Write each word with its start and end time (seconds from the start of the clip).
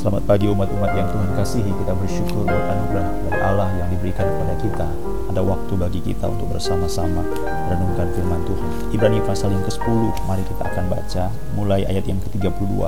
Selamat 0.00 0.24
pagi 0.24 0.48
umat-umat 0.48 0.96
yang 0.96 1.12
Tuhan 1.12 1.28
kasihi. 1.36 1.76
Kita 1.76 1.92
bersyukur 1.92 2.48
buat 2.48 2.66
anugerah 2.72 3.04
dari 3.20 3.36
Allah 3.36 3.68
yang 3.84 3.92
diberikan 3.92 4.24
kepada 4.24 4.54
kita. 4.56 4.88
Ada 5.28 5.44
waktu 5.44 5.72
bagi 5.76 6.00
kita 6.00 6.24
untuk 6.24 6.56
bersama-sama 6.56 7.20
Renungkan 7.68 8.08
firman 8.16 8.40
Tuhan. 8.48 8.96
Ibrani 8.96 9.20
pasal 9.20 9.52
yang 9.52 9.60
ke-10 9.60 10.24
Mari 10.24 10.40
kita 10.48 10.72
akan 10.72 10.88
baca. 10.88 11.28
Mulai 11.52 11.84
ayat 11.84 12.08
yang 12.08 12.16
ke-32 12.16 12.80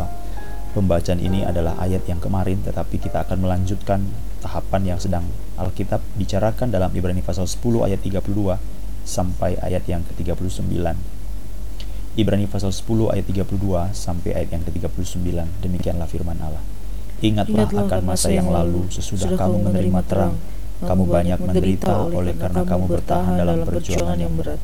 Pembacaan 0.73 1.21
ini 1.21 1.45
adalah 1.45 1.77
ayat 1.85 2.01
yang 2.09 2.17
kemarin 2.17 2.65
Tetapi 2.65 2.97
kita 2.97 3.29
akan 3.29 3.45
melanjutkan 3.45 4.09
tahapan 4.41 4.97
yang 4.97 4.97
sedang 4.97 5.29
Alkitab 5.61 6.01
bicarakan 6.17 6.73
dalam 6.73 6.97
Ibrani 6.97 7.21
pasal 7.21 7.45
10 7.45 7.61
ayat 7.93 8.01
32 8.01 8.25
Sampai 9.05 9.61
ayat 9.61 9.85
yang 9.85 10.01
ke-39 10.09 10.65
Ibrani 12.17 12.49
pasal 12.49 12.73
10 12.73 13.13
ayat 13.13 13.25
32 13.29 13.53
sampai 13.93 14.37
ayat 14.37 14.49
yang 14.53 14.65
ke-39 14.69 15.33
demikianlah 15.65 16.05
firman 16.05 16.37
Allah 16.45 16.72
Ingatlah, 17.23 17.71
Ingatlah 17.71 17.83
akan 17.87 18.01
masa 18.03 18.29
yang 18.35 18.51
lalu. 18.51 18.91
sesudah 18.91 19.39
kamu 19.39 19.71
menerima 19.71 20.01
terang. 20.11 20.35
Kamu 20.83 21.07
banyak 21.07 21.39
menderita 21.39 22.11
oleh 22.11 22.35
karena 22.35 22.67
kamu 22.67 22.85
bertahan 22.91 23.39
dalam 23.39 23.63
perjuangan 23.63 24.19
yang 24.19 24.35
berat. 24.35 24.59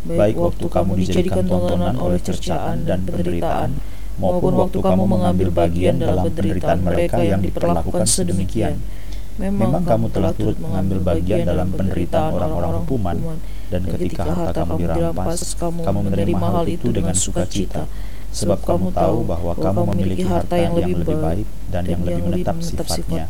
Baik 0.00 0.36
waktu 0.42 0.66
kamu 0.66 0.92
dijadikan 0.98 1.46
tontonan 1.46 1.94
oleh 2.02 2.18
cercaan 2.18 2.82
dan 2.82 3.06
penderitaan, 3.06 3.78
maupun 4.18 4.58
waktu 4.58 4.78
kamu 4.82 5.04
mengambil 5.06 5.48
bagian 5.54 6.02
dalam 6.02 6.26
penderitaan 6.26 6.82
mereka 6.82 7.22
yang 7.22 7.38
diperlakukan 7.38 8.02
sedemikian. 8.02 8.82
Memang 9.38 9.86
kamu 9.86 10.10
telah 10.10 10.34
turut 10.34 10.58
mengambil 10.58 10.98
bagian 11.14 11.46
dalam 11.46 11.70
penderitaan 11.70 12.34
orang-orang 12.34 12.82
hukuman, 12.82 13.16
dan 13.70 13.86
ketika 13.86 14.22
harta 14.26 14.66
kamu 14.66 14.74
dirampas, 14.82 15.54
kamu 15.62 16.00
menerima 16.10 16.46
hal 16.50 16.66
itu 16.66 16.90
dengan 16.90 17.14
sukacita 17.14 17.86
sebab 18.30 18.62
kamu 18.62 18.94
tahu 18.94 19.26
bahwa 19.26 19.52
kamu 19.58 19.80
memiliki 19.94 20.22
harta 20.22 20.54
yang 20.54 20.78
lebih 20.78 21.02
baik 21.02 21.48
dan 21.70 21.82
yang 21.86 22.02
lebih 22.06 22.30
menetap 22.30 22.56
sifatnya. 22.62 23.26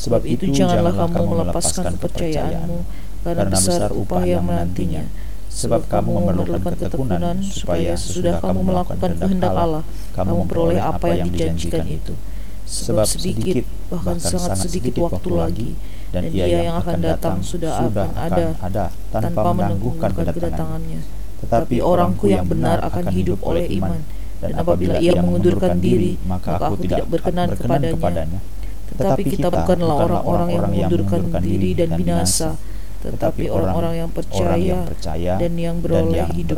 Sebab 0.00 0.24
itu 0.24 0.48
janganlah 0.48 0.96
kamu 0.96 1.20
melepaskan 1.28 2.00
kepercayaanmu, 2.00 2.78
karena 3.20 3.52
besar 3.52 3.92
upah 3.92 4.24
yang 4.24 4.48
menantinya. 4.48 5.04
Sebab 5.50 5.92
kamu 5.92 6.24
memerlukan 6.24 6.62
ketekunan, 6.72 7.36
supaya 7.44 7.92
sesudah 7.98 8.40
kamu 8.40 8.64
melakukan 8.64 9.12
kehendak 9.18 9.52
Allah, 9.52 9.84
kamu 10.16 10.46
memperoleh 10.46 10.80
apa 10.80 11.12
yang 11.12 11.28
dijanjikan 11.28 11.84
itu. 11.84 12.16
Sebab 12.64 13.04
sedikit, 13.04 13.66
bahkan 13.92 14.16
sangat 14.16 14.56
sedikit 14.62 15.04
waktu 15.04 15.30
lagi, 15.36 15.70
dan 16.14 16.32
ia 16.32 16.46
yang 16.48 16.80
akan 16.80 16.96
datang 17.02 17.36
sudah 17.44 17.92
akan 17.92 18.56
ada 18.62 18.94
tanpa 19.12 19.52
menangguhkan 19.52 20.16
kedatangannya. 20.16 21.02
Tetapi 21.44 21.76
orangku 21.82 22.30
yang 22.30 22.48
benar 22.48 22.80
akan 22.88 23.10
hidup 23.12 23.42
oleh 23.44 23.68
iman 23.76 24.00
dan 24.40 24.56
apabila 24.56 24.96
ia 24.96 25.12
mengundurkan 25.20 25.76
diri, 25.76 26.16
maka 26.24 26.56
aku 26.56 26.80
tidak 26.80 27.04
berkenan 27.12 27.52
kepadanya. 27.52 28.40
Tetapi 28.90 29.22
kita 29.28 29.48
bukanlah 29.52 29.96
orang-orang 30.24 30.48
yang 30.48 30.64
mengundurkan 30.64 31.20
diri 31.44 31.76
dan 31.76 31.92
binasa, 31.92 32.56
tetapi 33.04 33.52
orang-orang 33.52 33.94
yang 34.00 34.10
percaya 34.10 35.36
dan 35.36 35.52
yang 35.60 35.76
beroleh 35.84 36.24
hidup. 36.32 36.56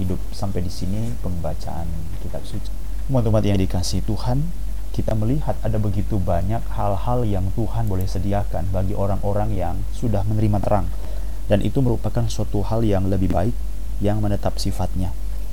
hidup. 0.00 0.20
Sampai 0.32 0.64
di 0.64 0.72
sini 0.72 1.12
pembacaan 1.20 1.84
kitab 2.24 2.42
suci. 2.48 2.72
Teman-teman 3.06 3.44
yang 3.44 3.60
dikasih 3.60 4.00
Tuhan, 4.08 4.48
kita 4.96 5.12
melihat 5.12 5.60
ada 5.60 5.76
begitu 5.76 6.16
banyak 6.16 6.64
hal-hal 6.72 7.28
yang 7.28 7.52
Tuhan 7.52 7.92
boleh 7.92 8.08
sediakan 8.08 8.72
bagi 8.72 8.96
orang-orang 8.96 9.52
yang 9.52 9.76
sudah 9.92 10.24
menerima 10.24 10.64
terang. 10.64 10.88
Dan 11.44 11.60
itu 11.60 11.84
merupakan 11.84 12.24
suatu 12.24 12.64
hal 12.64 12.80
yang 12.88 13.12
lebih 13.12 13.28
baik 13.28 13.52
yang 14.00 14.24
menetap 14.24 14.56
sifatnya 14.56 15.12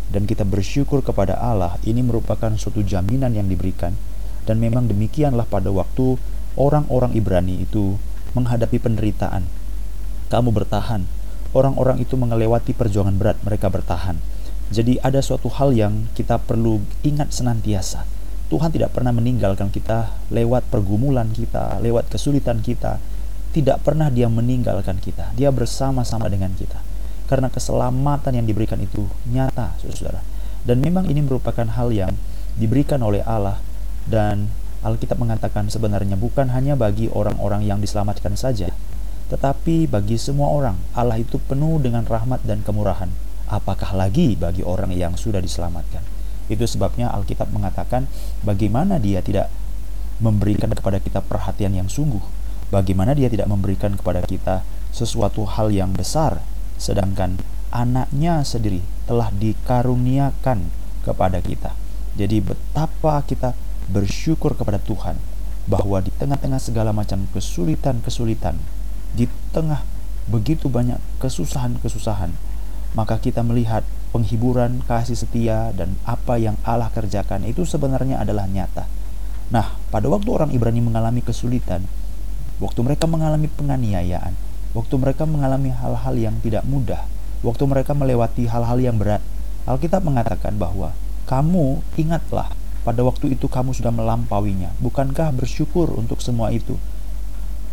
dan 0.10 0.26
kita 0.26 0.42
bersyukur 0.42 1.06
kepada 1.06 1.38
Allah 1.38 1.78
ini 1.86 2.02
merupakan 2.02 2.50
suatu 2.58 2.82
jaminan 2.82 3.34
yang 3.38 3.46
diberikan. 3.46 3.94
Dan 4.50 4.58
memang 4.58 4.90
demikianlah 4.90 5.46
pada 5.46 5.70
waktu 5.70 6.18
orang-orang 6.58 7.14
Ibrani 7.14 7.62
itu 7.62 8.02
menghadapi 8.34 8.82
penderitaan. 8.82 9.46
Kamu 10.34 10.50
bertahan. 10.50 11.06
Orang-orang 11.54 12.02
itu 12.02 12.18
mengelewati 12.18 12.74
perjuangan 12.74 13.18
berat 13.18 13.38
mereka 13.46 13.70
bertahan. 13.70 14.18
Jadi 14.70 15.02
ada 15.02 15.22
suatu 15.22 15.50
hal 15.50 15.74
yang 15.74 16.10
kita 16.14 16.42
perlu 16.42 16.82
ingat 17.06 17.34
senantiasa. 17.34 18.06
Tuhan 18.50 18.74
tidak 18.74 18.98
pernah 18.98 19.14
meninggalkan 19.14 19.70
kita 19.70 20.10
lewat 20.34 20.66
pergumulan 20.74 21.30
kita 21.30 21.78
lewat 21.82 22.10
kesulitan 22.10 22.66
kita. 22.66 22.98
Tidak 23.50 23.82
pernah 23.82 24.14
dia 24.14 24.30
meninggalkan 24.30 25.02
kita. 25.02 25.34
Dia 25.38 25.50
bersama-sama 25.50 26.30
dengan 26.30 26.54
kita 26.54 26.89
karena 27.30 27.54
keselamatan 27.54 28.34
yang 28.34 28.50
diberikan 28.50 28.82
itu 28.82 29.06
nyata, 29.30 29.78
saudara. 29.78 30.26
Dan 30.66 30.82
memang 30.82 31.06
ini 31.06 31.22
merupakan 31.22 31.64
hal 31.64 31.94
yang 31.94 32.18
diberikan 32.58 33.00
oleh 33.06 33.22
Allah 33.22 33.62
dan 34.10 34.50
Alkitab 34.82 35.22
mengatakan 35.22 35.70
sebenarnya 35.70 36.18
bukan 36.18 36.50
hanya 36.50 36.74
bagi 36.74 37.06
orang-orang 37.14 37.70
yang 37.70 37.78
diselamatkan 37.78 38.34
saja, 38.34 38.74
tetapi 39.30 39.86
bagi 39.86 40.18
semua 40.18 40.50
orang. 40.50 40.76
Allah 40.98 41.22
itu 41.22 41.38
penuh 41.38 41.78
dengan 41.78 42.02
rahmat 42.02 42.42
dan 42.48 42.66
kemurahan. 42.66 43.14
Apakah 43.46 43.94
lagi 43.94 44.34
bagi 44.34 44.66
orang 44.66 44.90
yang 44.96 45.14
sudah 45.14 45.44
diselamatkan? 45.44 46.02
Itu 46.50 46.66
sebabnya 46.66 47.14
Alkitab 47.14 47.54
mengatakan 47.54 48.10
bagaimana 48.42 48.98
dia 48.98 49.22
tidak 49.22 49.54
memberikan 50.18 50.74
kepada 50.74 50.98
kita 50.98 51.22
perhatian 51.22 51.78
yang 51.78 51.92
sungguh, 51.92 52.22
bagaimana 52.74 53.14
dia 53.14 53.30
tidak 53.30 53.46
memberikan 53.46 53.94
kepada 53.94 54.26
kita 54.26 54.66
sesuatu 54.90 55.46
hal 55.46 55.70
yang 55.70 55.94
besar 55.94 56.42
sedangkan 56.80 57.38
anaknya 57.70 58.42
sendiri 58.42 58.82
telah 59.06 59.30
dikaruniakan 59.36 60.72
kepada 61.06 61.44
kita. 61.44 61.76
Jadi 62.18 62.42
betapa 62.42 63.22
kita 63.28 63.54
bersyukur 63.92 64.58
kepada 64.58 64.82
Tuhan 64.82 65.20
bahwa 65.70 66.02
di 66.02 66.10
tengah-tengah 66.18 66.58
segala 66.58 66.90
macam 66.90 67.30
kesulitan-kesulitan, 67.30 68.58
di 69.14 69.30
tengah 69.54 69.86
begitu 70.26 70.66
banyak 70.66 70.98
kesusahan-kesusahan, 71.22 72.34
maka 72.98 73.22
kita 73.22 73.46
melihat 73.46 73.86
penghiburan, 74.10 74.82
kasih 74.90 75.14
setia, 75.14 75.70
dan 75.78 75.94
apa 76.06 76.42
yang 76.42 76.58
Allah 76.66 76.90
kerjakan 76.90 77.46
itu 77.46 77.66
sebenarnya 77.66 78.18
adalah 78.18 78.50
nyata. 78.50 78.90
Nah, 79.54 79.78
pada 79.94 80.10
waktu 80.10 80.30
orang 80.30 80.50
Ibrani 80.54 80.82
mengalami 80.82 81.22
kesulitan, 81.22 81.86
waktu 82.58 82.80
mereka 82.82 83.06
mengalami 83.06 83.50
penganiayaan, 83.50 84.34
waktu 84.80 84.96
mereka 84.96 85.28
mengalami 85.28 85.76
hal-hal 85.76 86.16
yang 86.16 86.40
tidak 86.40 86.64
mudah, 86.64 87.04
waktu 87.44 87.68
mereka 87.68 87.92
melewati 87.92 88.48
hal-hal 88.48 88.80
yang 88.80 88.96
berat, 88.96 89.20
Alkitab 89.68 90.08
mengatakan 90.08 90.56
bahwa 90.56 90.96
kamu 91.28 91.84
ingatlah 92.00 92.56
pada 92.88 93.04
waktu 93.04 93.36
itu 93.36 93.52
kamu 93.52 93.76
sudah 93.76 93.92
melampauinya. 93.92 94.72
Bukankah 94.80 95.36
bersyukur 95.36 95.92
untuk 95.92 96.24
semua 96.24 96.56
itu? 96.56 96.80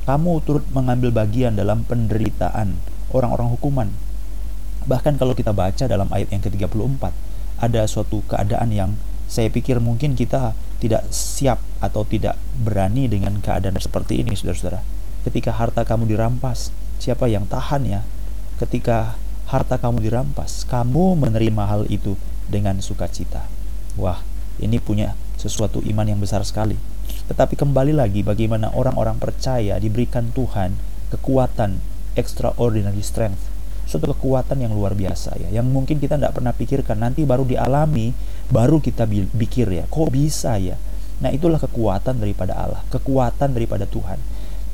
Kamu 0.03 0.43
turut 0.43 0.67
mengambil 0.75 1.15
bagian 1.15 1.55
dalam 1.55 1.87
penderitaan 1.87 2.75
orang-orang 3.15 3.55
hukuman. 3.55 3.89
Bahkan 4.87 5.19
kalau 5.19 5.35
kita 5.35 5.55
baca 5.55 5.87
dalam 5.87 6.11
ayat 6.11 6.31
yang 6.35 6.43
ke-34, 6.43 7.03
ada 7.63 7.83
suatu 7.87 8.23
keadaan 8.27 8.71
yang 8.75 8.91
saya 9.27 9.51
pikir 9.51 9.83
mungkin 9.83 10.15
kita 10.15 10.55
tidak 10.79 11.07
siap 11.11 11.59
atau 11.83 12.07
tidak 12.07 12.39
berani 12.63 13.11
dengan 13.11 13.43
keadaan 13.43 13.79
seperti 13.79 14.23
ini, 14.23 14.39
saudara-saudara. 14.39 14.83
Ketika 15.27 15.51
harta 15.51 15.83
kamu 15.83 16.07
dirampas, 16.07 16.71
Siapa 16.97 17.29
yang 17.29 17.45
tahan 17.47 17.87
ya 17.87 18.01
ketika 18.59 19.15
harta 19.49 19.77
kamu 19.77 20.05
dirampas? 20.05 20.65
Kamu 20.67 21.15
menerima 21.17 21.63
hal 21.69 21.83
itu 21.93 22.17
dengan 22.49 22.81
sukacita. 22.81 23.47
Wah, 23.97 24.21
ini 24.61 24.81
punya 24.81 25.15
sesuatu 25.37 25.85
iman 25.85 26.07
yang 26.09 26.21
besar 26.21 26.43
sekali. 26.43 26.77
Tetapi 27.27 27.59
kembali 27.59 27.95
lagi 27.95 28.23
bagaimana 28.23 28.73
orang-orang 28.73 29.19
percaya 29.19 29.77
diberikan 29.79 30.31
Tuhan 30.35 30.75
kekuatan 31.11 31.79
extraordinary 32.19 33.05
strength 33.05 33.57
suatu 33.87 34.11
kekuatan 34.11 34.59
yang 34.59 34.75
luar 34.75 34.99
biasa 34.99 35.39
ya 35.39 35.63
yang 35.63 35.71
mungkin 35.71 36.03
kita 36.03 36.19
tidak 36.19 36.35
pernah 36.35 36.51
pikirkan 36.51 36.99
nanti 36.99 37.23
baru 37.23 37.47
dialami 37.47 38.11
baru 38.51 38.83
kita 38.83 39.07
pikir 39.39 39.71
ya 39.71 39.85
kok 39.87 40.11
bisa 40.11 40.59
ya 40.59 40.75
nah 41.23 41.31
itulah 41.31 41.63
kekuatan 41.63 42.19
daripada 42.19 42.59
Allah 42.59 42.83
kekuatan 42.91 43.55
daripada 43.55 43.87
Tuhan 43.87 44.19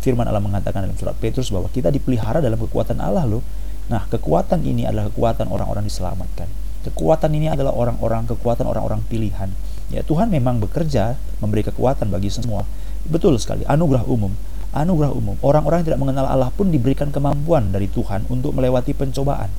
Firman 0.03 0.27
Allah 0.27 0.43
mengatakan 0.43 0.83
dalam 0.83 0.99
surat 0.99 1.15
Petrus 1.15 1.55
bahwa 1.55 1.71
kita 1.71 1.95
dipelihara 1.95 2.43
dalam 2.43 2.59
kekuatan 2.59 2.99
Allah 2.99 3.23
loh. 3.23 3.41
Nah, 3.87 4.03
kekuatan 4.11 4.67
ini 4.67 4.83
adalah 4.83 5.07
kekuatan 5.15 5.47
orang-orang 5.47 5.87
diselamatkan. 5.87 6.51
Kekuatan 6.83 7.31
ini 7.39 7.47
adalah 7.47 7.71
orang-orang 7.71 8.27
kekuatan 8.27 8.67
orang-orang 8.67 8.99
pilihan. 9.07 9.55
Ya, 9.95 10.03
Tuhan 10.03 10.35
memang 10.35 10.59
bekerja 10.59 11.15
memberi 11.39 11.63
kekuatan 11.63 12.11
bagi 12.11 12.35
semua. 12.35 12.67
Betul 13.07 13.39
sekali, 13.39 13.63
anugerah 13.63 14.03
umum. 14.11 14.35
Anugerah 14.75 15.15
umum. 15.15 15.39
Orang-orang 15.39 15.87
yang 15.87 15.95
tidak 15.95 16.03
mengenal 16.03 16.27
Allah 16.27 16.51
pun 16.51 16.75
diberikan 16.75 17.15
kemampuan 17.15 17.71
dari 17.71 17.87
Tuhan 17.87 18.27
untuk 18.27 18.59
melewati 18.59 18.99
pencobaan, 18.99 19.53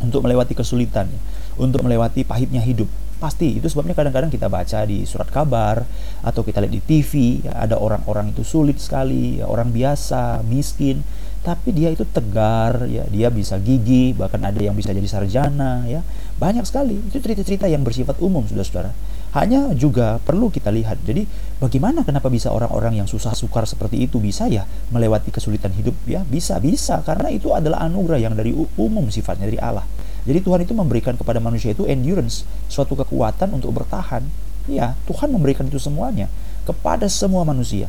untuk 0.00 0.24
melewati 0.24 0.56
kesulitan, 0.56 1.12
untuk 1.60 1.84
melewati 1.84 2.24
pahitnya 2.24 2.64
hidup. 2.64 2.88
Pasti 3.18 3.58
itu 3.58 3.66
sebabnya 3.66 3.98
kadang-kadang 3.98 4.30
kita 4.30 4.46
baca 4.46 4.86
di 4.86 5.02
surat 5.02 5.26
kabar 5.26 5.82
atau 6.22 6.46
kita 6.46 6.62
lihat 6.62 6.70
di 6.70 6.82
TV 6.82 7.42
ya, 7.42 7.66
ada 7.66 7.74
orang-orang 7.74 8.30
itu 8.30 8.46
sulit 8.46 8.78
sekali, 8.78 9.42
ya, 9.42 9.50
orang 9.50 9.74
biasa, 9.74 10.46
miskin, 10.46 11.02
tapi 11.42 11.70
dia 11.70 11.90
itu 11.90 12.02
tegar 12.06 12.86
ya, 12.90 13.06
dia 13.10 13.30
bisa 13.30 13.58
gigi, 13.62 14.14
bahkan 14.14 14.42
ada 14.42 14.58
yang 14.58 14.74
bisa 14.74 14.90
jadi 14.90 15.06
sarjana 15.06 15.86
ya. 15.86 16.02
Banyak 16.38 16.62
sekali. 16.66 16.98
Itu 17.10 17.18
cerita-cerita 17.18 17.66
yang 17.66 17.82
bersifat 17.82 18.22
umum 18.22 18.46
Saudara-saudara. 18.46 18.94
Hanya 19.34 19.74
juga 19.74 20.22
perlu 20.22 20.48
kita 20.48 20.70
lihat. 20.70 21.02
Jadi 21.04 21.26
bagaimana 21.58 22.06
kenapa 22.06 22.30
bisa 22.30 22.48
orang-orang 22.54 23.02
yang 23.02 23.08
susah 23.10 23.34
sukar 23.34 23.66
seperti 23.68 24.00
itu 24.08 24.22
bisa 24.22 24.48
ya 24.48 24.64
melewati 24.94 25.34
kesulitan 25.34 25.74
hidup 25.74 25.94
ya? 26.08 26.22
Bisa, 26.22 26.62
bisa 26.62 27.02
karena 27.02 27.28
itu 27.28 27.52
adalah 27.52 27.84
anugerah 27.86 28.18
yang 28.22 28.34
dari 28.38 28.54
umum 28.54 29.10
sifatnya 29.10 29.50
dari 29.50 29.60
Allah. 29.60 29.84
Jadi 30.28 30.44
Tuhan 30.44 30.60
itu 30.60 30.76
memberikan 30.76 31.16
kepada 31.16 31.40
manusia 31.40 31.72
itu 31.72 31.88
endurance, 31.88 32.44
suatu 32.68 32.92
kekuatan 32.92 33.48
untuk 33.56 33.72
bertahan. 33.72 34.20
Ya, 34.68 34.92
Tuhan 35.08 35.32
memberikan 35.32 35.64
itu 35.64 35.80
semuanya 35.80 36.28
kepada 36.68 37.08
semua 37.08 37.48
manusia. 37.48 37.88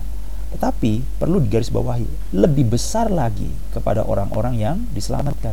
Tetapi 0.56 1.04
perlu 1.20 1.44
digarisbawahi, 1.44 2.32
lebih 2.32 2.72
besar 2.72 3.12
lagi 3.12 3.52
kepada 3.76 4.08
orang-orang 4.08 4.56
yang 4.56 4.78
diselamatkan. 4.96 5.52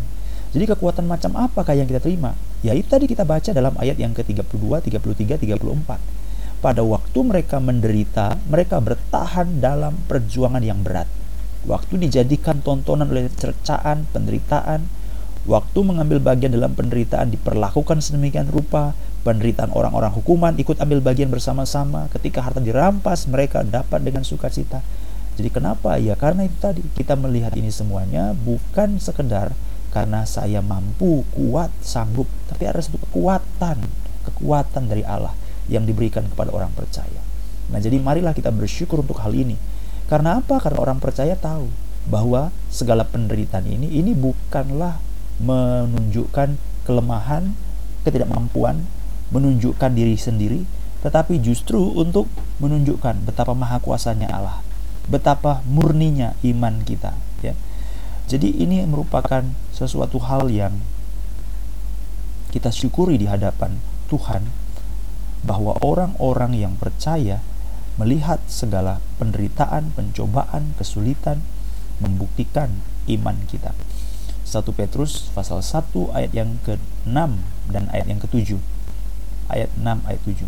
Jadi 0.55 0.73
kekuatan 0.73 1.05
macam 1.11 1.35
apakah 1.35 1.75
yang 1.75 1.91
kita 1.91 1.99
terima? 1.99 2.39
Ya 2.63 2.73
itu 2.73 2.87
tadi 2.87 3.11
kita 3.11 3.27
baca 3.27 3.51
dalam 3.51 3.75
ayat 3.77 3.99
yang 3.99 4.15
ke-32, 4.15 4.57
33, 4.87 5.43
34. 5.43 6.63
Pada 6.65 6.81
waktu 6.81 7.19
mereka 7.21 7.61
menderita, 7.61 8.41
mereka 8.49 8.81
bertahan 8.81 9.61
dalam 9.61 10.01
perjuangan 10.09 10.63
yang 10.65 10.81
berat. 10.81 11.11
Waktu 11.67 12.09
dijadikan 12.09 12.63
tontonan 12.63 13.11
oleh 13.11 13.29
cercaan, 13.35 14.09
penderitaan, 14.15 14.87
waktu 15.47 15.79
mengambil 15.87 16.19
bagian 16.19 16.53
dalam 16.53 16.75
penderitaan 16.75 17.31
diperlakukan 17.31 18.03
sedemikian 18.03 18.51
rupa, 18.51 18.93
penderitaan 19.23 19.71
orang-orang 19.71 20.11
hukuman 20.15 20.55
ikut 20.59 20.79
ambil 20.83 21.03
bagian 21.03 21.31
bersama-sama, 21.31 22.11
ketika 22.15 22.43
harta 22.43 22.59
dirampas 22.59 23.31
mereka 23.31 23.63
dapat 23.63 24.03
dengan 24.03 24.27
sukacita. 24.27 24.83
Jadi 25.39 25.49
kenapa? 25.53 25.97
Ya 26.03 26.19
karena 26.19 26.45
itu 26.49 26.57
tadi 26.59 26.83
kita 26.97 27.15
melihat 27.15 27.55
ini 27.55 27.71
semuanya 27.71 28.35
bukan 28.35 28.99
sekedar 28.99 29.55
karena 29.95 30.27
saya 30.29 30.61
mampu, 30.61 31.25
kuat, 31.33 31.73
sanggup, 31.81 32.29
tapi 32.53 32.69
ada 32.69 32.83
satu 32.83 33.01
kekuatan, 33.09 33.81
kekuatan 34.29 34.93
dari 34.93 35.07
Allah 35.07 35.33
yang 35.73 35.89
diberikan 35.89 36.27
kepada 36.29 36.53
orang 36.53 36.69
percaya. 36.77 37.23
Nah, 37.73 37.81
jadi 37.83 37.99
marilah 37.99 38.37
kita 38.37 38.53
bersyukur 38.53 39.03
untuk 39.03 39.19
hal 39.23 39.35
ini. 39.35 39.59
Karena 40.07 40.39
apa? 40.39 40.63
Karena 40.63 40.79
orang 40.79 41.03
percaya 41.03 41.35
tahu 41.35 41.67
bahwa 42.07 42.55
segala 42.71 43.03
penderitaan 43.03 43.67
ini 43.67 43.91
ini 43.91 44.15
bukanlah 44.15 45.03
menunjukkan 45.43 46.57
kelemahan, 46.87 47.53
ketidakmampuan, 48.07 48.87
menunjukkan 49.35 49.93
diri 49.93 50.15
sendiri, 50.15 50.63
tetapi 51.03 51.43
justru 51.43 51.93
untuk 51.93 52.31
menunjukkan 52.63 53.27
betapa 53.27 53.53
maha 53.53 53.83
kuasanya 53.83 54.31
Allah, 54.33 54.63
betapa 55.11 55.61
murninya 55.67 56.35
iman 56.47 56.83
kita. 56.87 57.15
Ya. 57.45 57.55
Jadi 58.27 58.59
ini 58.59 58.83
merupakan 58.87 59.47
sesuatu 59.71 60.19
hal 60.19 60.51
yang 60.51 60.83
kita 62.51 62.73
syukuri 62.73 63.21
di 63.21 63.31
hadapan 63.31 63.79
Tuhan 64.09 64.49
bahwa 65.47 65.79
orang-orang 65.79 66.59
yang 66.59 66.75
percaya 66.75 67.39
melihat 67.97 68.43
segala 68.51 68.99
penderitaan, 69.23 69.95
pencobaan, 69.95 70.75
kesulitan 70.75 71.41
membuktikan 72.03 72.83
iman 73.09 73.37
kita. 73.49 73.73
1 74.47 74.63
Petrus 74.79 75.27
pasal 75.35 75.59
1 75.59 75.91
ayat 76.15 76.31
yang 76.31 76.55
ke-6 76.63 77.19
dan 77.67 77.91
ayat 77.91 78.07
yang 78.07 78.23
ke-7. 78.23 78.55
Ayat 79.51 79.75
6 79.75 80.07
ayat 80.07 80.23
7. 80.23 80.47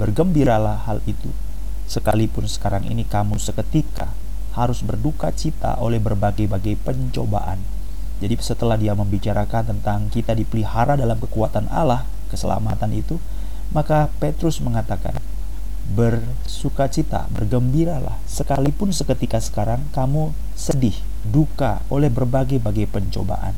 Bergembiralah 0.00 0.88
hal 0.88 1.04
itu 1.04 1.28
sekalipun 1.84 2.48
sekarang 2.48 2.88
ini 2.88 3.04
kamu 3.04 3.36
seketika 3.36 4.16
harus 4.56 4.80
berduka 4.80 5.28
cita 5.28 5.76
oleh 5.76 6.00
berbagai-bagai 6.00 6.80
pencobaan. 6.80 7.60
Jadi 8.24 8.40
setelah 8.40 8.80
dia 8.80 8.96
membicarakan 8.96 9.76
tentang 9.76 10.08
kita 10.08 10.32
dipelihara 10.32 10.96
dalam 10.96 11.20
kekuatan 11.20 11.68
Allah, 11.68 12.08
keselamatan 12.32 12.96
itu, 12.96 13.20
maka 13.76 14.08
Petrus 14.22 14.62
mengatakan, 14.64 15.18
bersukacita, 15.84 17.28
bergembiralah, 17.28 18.16
sekalipun 18.24 18.90
seketika 18.90 19.36
sekarang 19.36 19.84
kamu 19.92 20.32
sedih, 20.56 20.96
duka 21.28 21.84
oleh 21.92 22.08
berbagai-bagai 22.08 22.88
pencobaan. 22.88 23.52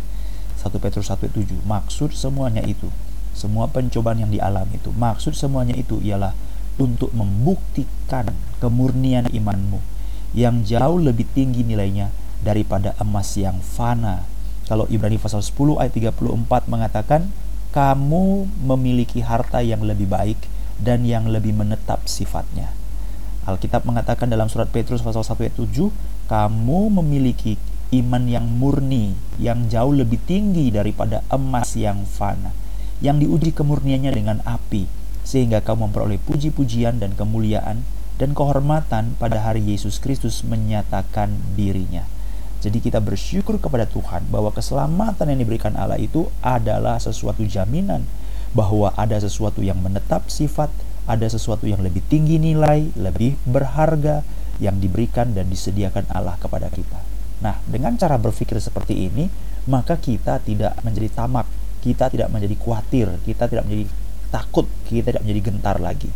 1 0.58 0.82
Petrus 0.82 1.06
1:7. 1.06 1.62
Maksud 1.62 2.10
semuanya 2.10 2.66
itu, 2.66 2.90
semua 3.30 3.70
pencobaan 3.70 4.18
yang 4.18 4.32
dialami 4.34 4.82
itu, 4.82 4.90
maksud 4.90 5.38
semuanya 5.38 5.78
itu 5.78 6.02
ialah 6.02 6.34
untuk 6.76 7.14
membuktikan 7.14 8.34
kemurnian 8.58 9.30
imanmu 9.30 9.80
yang 10.36 10.66
jauh 10.66 11.00
lebih 11.00 11.24
tinggi 11.32 11.64
nilainya 11.64 12.10
daripada 12.42 12.92
emas 13.00 13.32
yang 13.38 13.62
fana. 13.62 14.26
Kalau 14.66 14.84
Ibrani 14.90 15.16
pasal 15.16 15.40
10 15.46 15.78
ayat 15.78 15.94
34 15.94 16.66
mengatakan, 16.66 17.30
kamu 17.70 18.50
memiliki 18.66 19.22
harta 19.22 19.62
yang 19.62 19.84
lebih 19.84 20.10
baik 20.10 20.40
dan 20.80 21.04
yang 21.08 21.28
lebih 21.28 21.56
menetap 21.56 22.04
sifatnya. 22.08 22.72
Alkitab 23.46 23.86
mengatakan 23.86 24.26
dalam 24.26 24.50
surat 24.50 24.66
Petrus 24.74 25.06
pasal 25.06 25.22
1 25.22 25.46
ayat 25.46 25.54
7, 25.54 25.92
kamu 26.26 26.80
memiliki 26.98 27.54
iman 27.94 28.26
yang 28.26 28.42
murni, 28.42 29.14
yang 29.38 29.70
jauh 29.70 29.94
lebih 29.94 30.18
tinggi 30.26 30.74
daripada 30.74 31.22
emas 31.30 31.78
yang 31.78 32.02
fana, 32.02 32.50
yang 32.98 33.22
diuji 33.22 33.54
kemurniannya 33.54 34.10
dengan 34.10 34.38
api, 34.42 34.90
sehingga 35.22 35.62
kamu 35.62 35.90
memperoleh 35.90 36.18
puji-pujian 36.26 36.98
dan 36.98 37.14
kemuliaan 37.14 37.86
dan 38.18 38.34
kehormatan 38.34 39.14
pada 39.20 39.38
hari 39.38 39.62
Yesus 39.62 40.02
Kristus 40.02 40.42
menyatakan 40.42 41.30
dirinya. 41.54 42.02
Jadi 42.64 42.82
kita 42.82 42.98
bersyukur 42.98 43.62
kepada 43.62 43.86
Tuhan 43.86 44.26
bahwa 44.26 44.50
keselamatan 44.50 45.30
yang 45.30 45.38
diberikan 45.38 45.78
Allah 45.78 46.00
itu 46.02 46.26
adalah 46.42 46.98
sesuatu 46.98 47.46
jaminan 47.46 48.02
bahwa 48.52 48.94
ada 48.94 49.18
sesuatu 49.18 49.64
yang 49.64 49.80
menetap 49.80 50.28
sifat, 50.30 50.70
ada 51.06 51.26
sesuatu 51.26 51.66
yang 51.66 51.82
lebih 51.82 52.02
tinggi 52.06 52.38
nilai, 52.38 52.90
lebih 52.98 53.38
berharga 53.46 54.26
yang 54.58 54.80
diberikan 54.82 55.32
dan 55.36 55.46
disediakan 55.48 56.08
Allah 56.10 56.34
kepada 56.40 56.66
kita. 56.72 56.98
Nah, 57.44 57.60
dengan 57.68 57.94
cara 58.00 58.16
berpikir 58.16 58.56
seperti 58.58 59.06
ini, 59.08 59.28
maka 59.68 60.00
kita 60.00 60.40
tidak 60.40 60.78
menjadi 60.80 61.24
tamak, 61.24 61.46
kita 61.84 62.08
tidak 62.08 62.32
menjadi 62.32 62.56
khawatir, 62.56 63.06
kita 63.22 63.46
tidak 63.46 63.64
menjadi 63.68 63.84
takut, 64.32 64.66
kita 64.88 65.14
tidak 65.14 65.22
menjadi 65.22 65.40
gentar 65.52 65.76
lagi. 65.78 66.10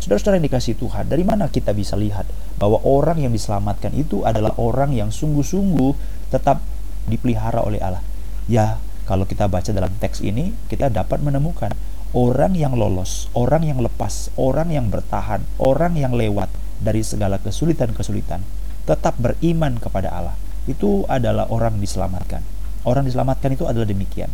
Saudara-saudara 0.00 0.38
yang 0.38 0.46
dikasih 0.46 0.74
Tuhan, 0.78 1.04
dari 1.10 1.24
mana 1.26 1.50
kita 1.50 1.74
bisa 1.74 1.98
lihat 1.98 2.26
bahwa 2.56 2.78
orang 2.86 3.26
yang 3.26 3.32
diselamatkan 3.34 3.90
itu 3.94 4.22
adalah 4.22 4.54
orang 4.56 4.94
yang 4.94 5.10
sungguh-sungguh 5.10 5.92
tetap 6.30 6.62
dipelihara 7.10 7.62
oleh 7.62 7.82
Allah? 7.82 8.02
Ya, 8.46 8.78
kalau 9.06 9.22
kita 9.22 9.46
baca 9.46 9.70
dalam 9.70 9.94
teks 10.02 10.18
ini, 10.20 10.50
kita 10.66 10.90
dapat 10.90 11.22
menemukan 11.22 11.70
orang 12.10 12.58
yang 12.58 12.74
lolos, 12.74 13.30
orang 13.38 13.62
yang 13.62 13.78
lepas, 13.78 14.34
orang 14.34 14.74
yang 14.74 14.90
bertahan, 14.90 15.46
orang 15.62 15.94
yang 15.94 16.12
lewat 16.12 16.50
dari 16.82 17.06
segala 17.06 17.38
kesulitan-kesulitan, 17.38 18.42
tetap 18.82 19.14
beriman 19.16 19.78
kepada 19.78 20.10
Allah. 20.10 20.36
Itu 20.66 21.06
adalah 21.06 21.46
orang 21.54 21.78
diselamatkan. 21.78 22.42
Orang 22.82 23.06
diselamatkan 23.06 23.54
itu 23.54 23.64
adalah 23.70 23.86
demikian. 23.86 24.30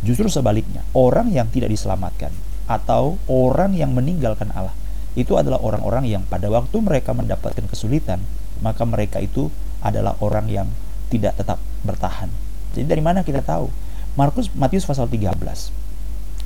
Justru 0.00 0.32
sebaliknya, 0.32 0.80
orang 0.96 1.28
yang 1.28 1.52
tidak 1.52 1.72
diselamatkan 1.72 2.32
atau 2.64 3.20
orang 3.28 3.76
yang 3.76 3.92
meninggalkan 3.92 4.48
Allah 4.56 4.72
itu 5.14 5.38
adalah 5.38 5.62
orang-orang 5.62 6.10
yang 6.10 6.22
pada 6.26 6.50
waktu 6.50 6.74
mereka 6.82 7.14
mendapatkan 7.14 7.64
kesulitan, 7.70 8.18
maka 8.58 8.82
mereka 8.82 9.22
itu 9.22 9.46
adalah 9.78 10.18
orang 10.18 10.50
yang 10.50 10.66
tidak 11.06 11.38
tetap 11.38 11.62
bertahan. 11.86 12.32
Jadi 12.74 12.86
dari 12.90 13.02
mana 13.04 13.22
kita 13.22 13.38
tahu? 13.44 13.70
Markus 14.14 14.46
Matius 14.54 14.86
pasal 14.86 15.10
13. 15.10 15.34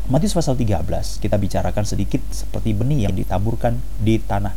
Matius 0.08 0.32
pasal 0.32 0.56
13 0.56 0.88
kita 1.20 1.36
bicarakan 1.36 1.84
sedikit 1.84 2.24
seperti 2.32 2.72
benih 2.72 3.04
yang 3.04 3.12
ditaburkan 3.12 3.76
di 4.00 4.16
tanah. 4.16 4.56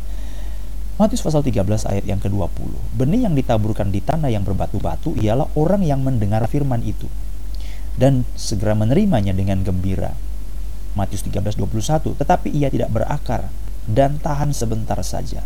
Matius 0.96 1.20
pasal 1.20 1.44
13 1.44 1.92
ayat 1.92 2.08
yang 2.08 2.16
ke-20. 2.16 2.72
Benih 2.96 3.28
yang 3.28 3.36
ditaburkan 3.36 3.92
di 3.92 4.00
tanah 4.00 4.32
yang 4.32 4.48
berbatu-batu 4.48 5.12
ialah 5.20 5.44
orang 5.60 5.84
yang 5.84 6.00
mendengar 6.00 6.40
firman 6.48 6.80
itu 6.80 7.04
dan 8.00 8.24
segera 8.32 8.72
menerimanya 8.72 9.36
dengan 9.36 9.60
gembira. 9.60 10.16
Matius 10.96 11.20
13:21, 11.28 12.16
tetapi 12.16 12.48
ia 12.48 12.72
tidak 12.72 12.96
berakar 12.96 13.52
dan 13.84 14.24
tahan 14.24 14.56
sebentar 14.56 14.96
saja. 15.04 15.44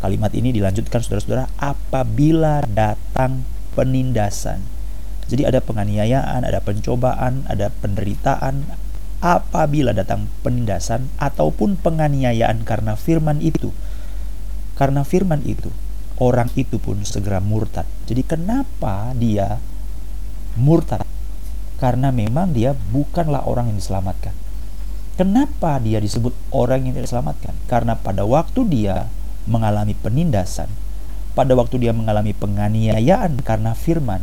Kalimat 0.00 0.32
ini 0.32 0.56
dilanjutkan 0.56 1.04
saudara-saudara 1.04 1.52
apabila 1.60 2.64
datang 2.64 3.44
penindasan 3.76 4.77
jadi 5.28 5.52
ada 5.52 5.60
penganiayaan, 5.60 6.48
ada 6.48 6.64
pencobaan, 6.64 7.44
ada 7.52 7.68
penderitaan 7.84 8.64
apabila 9.20 9.92
datang 9.92 10.32
penindasan 10.40 11.12
ataupun 11.20 11.76
penganiayaan 11.76 12.64
karena 12.64 12.96
firman 12.96 13.44
itu. 13.44 13.68
Karena 14.72 15.04
firman 15.04 15.44
itu, 15.44 15.68
orang 16.16 16.48
itu 16.56 16.80
pun 16.80 17.04
segera 17.04 17.44
murtad. 17.44 17.84
Jadi 18.08 18.24
kenapa 18.24 19.12
dia 19.12 19.60
murtad? 20.56 21.04
Karena 21.76 22.08
memang 22.08 22.56
dia 22.56 22.72
bukanlah 22.72 23.44
orang 23.44 23.68
yang 23.68 23.78
diselamatkan. 23.78 24.32
Kenapa 25.18 25.82
dia 25.82 26.00
disebut 26.00 26.32
orang 26.54 26.88
yang 26.88 26.94
diselamatkan? 26.96 27.52
Karena 27.68 27.98
pada 27.98 28.22
waktu 28.24 28.64
dia 28.70 29.10
mengalami 29.50 29.92
penindasan, 29.92 30.70
pada 31.34 31.58
waktu 31.58 31.84
dia 31.84 31.92
mengalami 31.92 32.32
penganiayaan 32.32 33.42
karena 33.42 33.74
firman, 33.74 34.22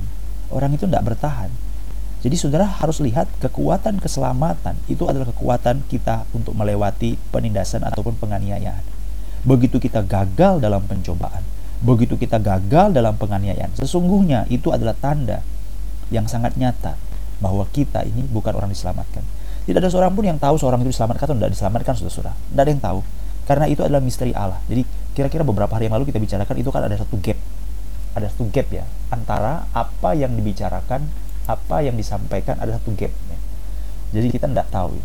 orang 0.51 0.75
itu 0.75 0.85
tidak 0.85 1.13
bertahan. 1.13 1.49
Jadi 2.25 2.35
saudara 2.41 2.65
harus 2.65 2.97
lihat 3.05 3.29
kekuatan 3.37 4.01
keselamatan 4.01 4.81
itu 4.89 5.05
adalah 5.05 5.29
kekuatan 5.29 5.85
kita 5.85 6.25
untuk 6.33 6.57
melewati 6.57 7.21
penindasan 7.29 7.85
ataupun 7.85 8.17
penganiayaan. 8.17 8.81
Begitu 9.45 9.77
kita 9.77 10.01
gagal 10.01 10.57
dalam 10.57 10.81
pencobaan, 10.89 11.45
begitu 11.85 12.17
kita 12.17 12.41
gagal 12.41 12.97
dalam 12.97 13.13
penganiayaan, 13.13 13.77
sesungguhnya 13.77 14.49
itu 14.49 14.73
adalah 14.73 14.97
tanda 14.97 15.45
yang 16.09 16.25
sangat 16.25 16.57
nyata 16.57 16.97
bahwa 17.37 17.61
kita 17.69 18.01
ini 18.09 18.25
bukan 18.25 18.57
orang 18.57 18.73
diselamatkan. 18.73 19.21
Tidak 19.65 19.81
ada 19.81 19.89
seorang 19.89 20.13
pun 20.13 20.25
yang 20.25 20.37
tahu 20.37 20.57
seorang 20.61 20.81
itu 20.85 20.93
diselamatkan 20.93 21.25
atau 21.25 21.37
tidak 21.37 21.51
diselamatkan, 21.57 21.93
saudara-saudara. 21.97 22.33
Tidak 22.37 22.61
ada 22.61 22.71
yang 22.73 22.83
tahu. 22.83 22.99
Karena 23.45 23.65
itu 23.69 23.81
adalah 23.85 24.01
misteri 24.01 24.33
Allah. 24.33 24.61
Jadi 24.65 24.81
kira-kira 25.13 25.41
beberapa 25.45 25.73
hari 25.73 25.89
yang 25.89 25.97
lalu 25.97 26.09
kita 26.09 26.21
bicarakan 26.21 26.55
itu 26.57 26.69
kan 26.69 26.81
ada 26.85 26.97
satu 26.97 27.17
gap. 27.21 27.37
Ada 28.15 28.31
satu 28.31 28.47
gap 28.49 28.71
ya. 28.71 28.87
Antara 29.11 29.67
apa 29.75 30.15
yang 30.15 30.33
dibicarakan 30.33 31.05
apa 31.45 31.85
yang 31.85 31.93
disampaikan 31.93 32.57
ada 32.57 32.81
satu 32.81 32.97
gap 32.97 33.13
ya. 33.13 33.37
jadi 34.17 34.33
kita 34.33 34.49
tidak 34.49 34.65
tahu 34.73 34.97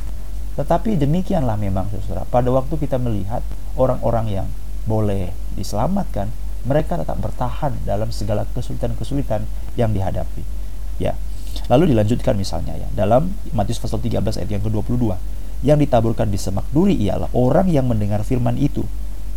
tetapi 0.59 0.99
demikianlah 0.99 1.55
memang 1.55 1.89
saudara. 1.89 2.27
Pada 2.27 2.53
waktu 2.53 2.75
kita 2.75 2.99
melihat 2.99 3.41
orang-orang 3.81 4.27
yang 4.29 4.47
boleh 4.85 5.31
diselamatkan 5.55 6.29
mereka 6.69 7.01
tetap 7.01 7.17
bertahan 7.17 7.73
dalam 7.89 8.13
segala 8.13 8.45
kesulitan-kesulitan 8.53 9.47
yang 9.81 9.95
dihadapi. 9.95 10.45
Ya. 11.01 11.15
Lalu 11.73 11.95
dilanjutkan 11.95 12.37
misalnya 12.37 12.77
ya 12.77 12.89
dalam 12.93 13.33
Matius 13.55 13.81
pasal 13.81 14.03
13 14.03 14.21
ayat 14.21 14.51
yang 14.51 14.63
ke-22 14.63 15.17
yang 15.65 15.79
ditaburkan 15.81 16.29
di 16.29 16.37
semak 16.37 16.69
duri 16.73 16.93
ialah 16.99 17.33
orang 17.33 17.71
yang 17.71 17.87
mendengar 17.89 18.21
firman 18.27 18.61
itu. 18.61 18.85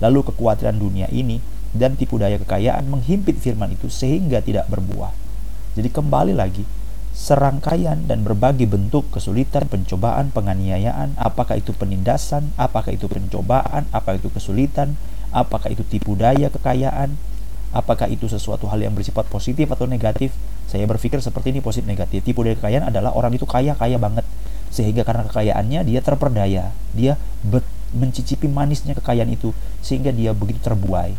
Lalu 0.01 0.27
kekhawatiran 0.27 0.75
dunia 0.75 1.07
ini 1.13 1.39
dan 1.73 1.97
tipu 1.97 2.21
daya 2.21 2.37
kekayaan 2.37 2.85
menghimpit 2.87 3.37
firman 3.41 3.73
itu 3.73 3.89
sehingga 3.89 4.39
tidak 4.39 4.69
berbuah 4.69 5.11
jadi 5.73 5.89
kembali 5.89 6.37
lagi 6.37 6.63
serangkaian 7.13 8.09
dan 8.09 8.25
berbagai 8.25 8.65
bentuk 8.65 9.05
kesulitan, 9.13 9.69
pencobaan, 9.69 10.33
penganiayaan, 10.33 11.13
apakah 11.13 11.61
itu 11.61 11.69
penindasan, 11.69 12.49
apakah 12.57 12.89
itu 12.89 13.05
pencobaan, 13.05 13.85
apakah 13.93 14.17
itu 14.17 14.33
kesulitan, 14.33 14.97
apakah 15.29 15.69
itu 15.69 15.85
tipu 15.85 16.17
daya 16.17 16.49
kekayaan, 16.49 17.13
apakah 17.69 18.09
itu 18.09 18.25
sesuatu 18.25 18.65
hal 18.65 18.81
yang 18.81 18.97
bersifat 18.97 19.29
positif 19.29 19.69
atau 19.69 19.85
negatif. 19.85 20.33
Saya 20.65 20.89
berpikir 20.89 21.21
seperti 21.21 21.53
ini 21.53 21.61
positif 21.61 21.85
negatif. 21.85 22.25
Tipu 22.25 22.41
daya 22.41 22.57
kekayaan 22.57 22.89
adalah 22.89 23.13
orang 23.13 23.37
itu 23.37 23.45
kaya 23.45 23.77
kaya 23.77 24.01
banget 24.01 24.25
sehingga 24.73 25.05
karena 25.05 25.29
kekayaannya 25.29 25.85
dia 25.85 26.01
terperdaya, 26.01 26.73
dia 26.97 27.13
mencicipi 27.93 28.49
manisnya 28.49 28.97
kekayaan 28.97 29.29
itu 29.29 29.53
sehingga 29.85 30.09
dia 30.09 30.33
begitu 30.33 30.57
terbuai. 30.65 31.13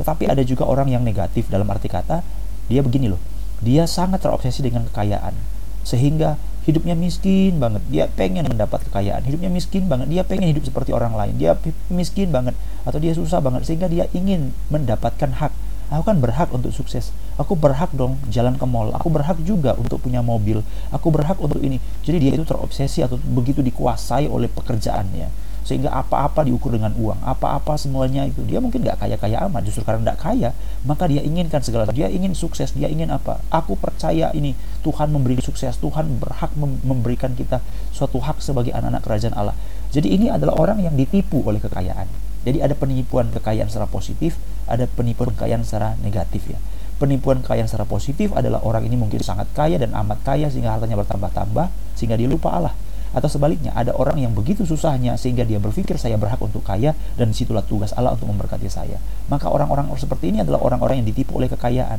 Tetapi 0.00 0.32
ada 0.32 0.40
juga 0.40 0.64
orang 0.64 0.88
yang 0.88 1.04
negatif. 1.04 1.52
Dalam 1.52 1.68
arti 1.68 1.92
kata 1.92 2.24
dia 2.72 2.80
begini 2.80 3.12
loh. 3.12 3.20
Dia 3.60 3.84
sangat 3.84 4.24
terobsesi 4.24 4.64
dengan 4.64 4.88
kekayaan. 4.88 5.36
Sehingga 5.84 6.40
hidupnya 6.64 6.96
miskin 6.96 7.60
banget. 7.60 7.84
Dia 7.92 8.08
pengen 8.08 8.48
mendapat 8.48 8.80
kekayaan. 8.88 9.20
Hidupnya 9.28 9.52
miskin 9.52 9.92
banget. 9.92 10.08
Dia 10.08 10.24
pengen 10.24 10.48
hidup 10.48 10.64
seperti 10.64 10.96
orang 10.96 11.12
lain. 11.12 11.36
Dia 11.36 11.52
miskin 11.92 12.32
banget. 12.32 12.56
Atau 12.88 12.96
dia 12.96 13.12
susah 13.12 13.44
banget. 13.44 13.68
Sehingga 13.68 13.92
dia 13.92 14.08
ingin 14.16 14.56
mendapatkan 14.72 15.36
hak. 15.36 15.52
Aku 15.92 16.06
kan 16.06 16.16
berhak 16.22 16.48
untuk 16.54 16.72
sukses. 16.72 17.12
Aku 17.36 17.58
berhak 17.58 17.92
dong 17.92 18.16
jalan 18.32 18.56
ke 18.56 18.64
mall. 18.64 18.94
Aku 18.96 19.12
berhak 19.12 19.36
juga 19.44 19.76
untuk 19.76 20.00
punya 20.00 20.24
mobil. 20.24 20.64
Aku 20.88 21.12
berhak 21.12 21.36
untuk 21.36 21.60
ini. 21.60 21.76
Jadi 22.06 22.16
dia 22.16 22.32
itu 22.32 22.46
terobsesi 22.48 23.04
atau 23.04 23.20
begitu 23.20 23.60
dikuasai 23.60 24.30
oleh 24.30 24.48
pekerjaannya 24.48 25.49
sehingga 25.70 25.94
apa-apa 25.94 26.42
diukur 26.42 26.74
dengan 26.74 26.90
uang 26.98 27.22
apa-apa 27.22 27.78
semuanya 27.78 28.26
itu. 28.26 28.42
Dia 28.42 28.58
mungkin 28.58 28.82
nggak 28.82 29.06
kaya-kaya 29.06 29.46
amat 29.46 29.62
justru 29.62 29.86
karena 29.86 30.10
nggak 30.10 30.18
kaya 30.18 30.50
maka 30.82 31.06
dia 31.06 31.22
inginkan 31.22 31.62
segala 31.62 31.86
dia 31.94 32.10
ingin 32.10 32.34
sukses 32.34 32.74
dia 32.74 32.90
ingin 32.90 33.14
apa? 33.14 33.38
Aku 33.54 33.78
percaya 33.78 34.34
ini 34.34 34.58
Tuhan 34.82 35.14
memberi 35.14 35.38
sukses 35.38 35.78
Tuhan 35.78 36.18
berhak 36.18 36.50
memberikan 36.58 37.38
kita 37.38 37.62
suatu 37.94 38.18
hak 38.18 38.42
sebagai 38.42 38.74
anak-anak 38.74 39.06
kerajaan 39.06 39.38
Allah. 39.38 39.54
Jadi 39.94 40.10
ini 40.10 40.26
adalah 40.26 40.58
orang 40.58 40.82
yang 40.82 40.98
ditipu 40.98 41.46
oleh 41.46 41.62
kekayaan. 41.62 42.10
Jadi 42.42 42.58
ada 42.58 42.74
penipuan 42.74 43.30
kekayaan 43.30 43.70
secara 43.70 43.86
positif 43.86 44.34
ada 44.66 44.90
penipuan 44.90 45.30
kekayaan 45.30 45.62
secara 45.62 45.94
negatif 46.02 46.50
ya. 46.50 46.58
Penipuan 46.98 47.46
kekayaan 47.46 47.70
secara 47.70 47.86
positif 47.86 48.34
adalah 48.34 48.58
orang 48.66 48.90
ini 48.90 48.98
mungkin 48.98 49.22
sangat 49.22 49.46
kaya 49.54 49.78
dan 49.78 49.94
amat 49.94 50.18
kaya 50.26 50.50
sehingga 50.50 50.74
hartanya 50.74 50.98
bertambah-tambah 50.98 51.70
sehingga 51.94 52.18
dia 52.18 52.26
lupa 52.26 52.50
Allah 52.50 52.74
atau 53.10 53.26
sebaliknya, 53.26 53.74
ada 53.74 53.90
orang 53.98 54.22
yang 54.22 54.30
begitu 54.30 54.62
susahnya 54.62 55.18
sehingga 55.18 55.42
dia 55.42 55.58
berpikir 55.58 55.98
saya 55.98 56.14
berhak 56.14 56.38
untuk 56.38 56.62
kaya 56.62 56.94
dan 57.18 57.34
di 57.34 57.36
situlah 57.36 57.66
tugas 57.66 57.90
Allah 57.98 58.14
untuk 58.14 58.30
memberkati 58.30 58.70
saya. 58.70 59.02
Maka 59.26 59.50
orang-orang 59.50 59.90
seperti 59.98 60.30
ini 60.30 60.46
adalah 60.46 60.62
orang-orang 60.62 61.02
yang 61.02 61.08
ditipu 61.10 61.42
oleh 61.42 61.50
kekayaan. 61.50 61.98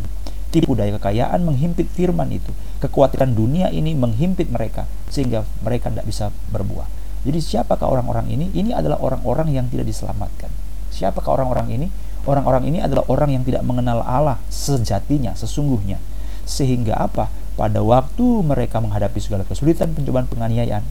Tipu 0.52 0.76
daya 0.76 0.96
kekayaan 1.00 1.44
menghimpit 1.44 1.88
firman 1.92 2.32
itu. 2.32 2.52
Kekhawatiran 2.84 3.32
dunia 3.36 3.72
ini 3.72 3.96
menghimpit 3.96 4.52
mereka 4.52 4.88
sehingga 5.08 5.48
mereka 5.64 5.92
tidak 5.92 6.08
bisa 6.08 6.32
berbuah. 6.52 6.88
Jadi 7.28 7.40
siapakah 7.40 7.88
orang-orang 7.88 8.32
ini? 8.32 8.52
Ini 8.52 8.76
adalah 8.76 9.00
orang-orang 9.00 9.52
yang 9.52 9.68
tidak 9.72 9.88
diselamatkan. 9.88 10.52
Siapakah 10.92 11.40
orang-orang 11.40 11.68
ini? 11.72 11.88
Orang-orang 12.28 12.68
ini 12.68 12.80
adalah 12.84 13.08
orang 13.10 13.34
yang 13.34 13.44
tidak 13.48 13.64
mengenal 13.66 14.04
Allah 14.04 14.38
sejatinya, 14.52 15.34
sesungguhnya. 15.34 15.98
Sehingga 16.44 16.98
apa? 16.98 17.30
Pada 17.60 17.84
waktu 17.84 18.26
mereka 18.42 18.80
menghadapi 18.80 19.20
segala 19.20 19.44
kesulitan, 19.44 19.92
pencobaan, 19.92 20.26
penganiayaan, 20.32 20.84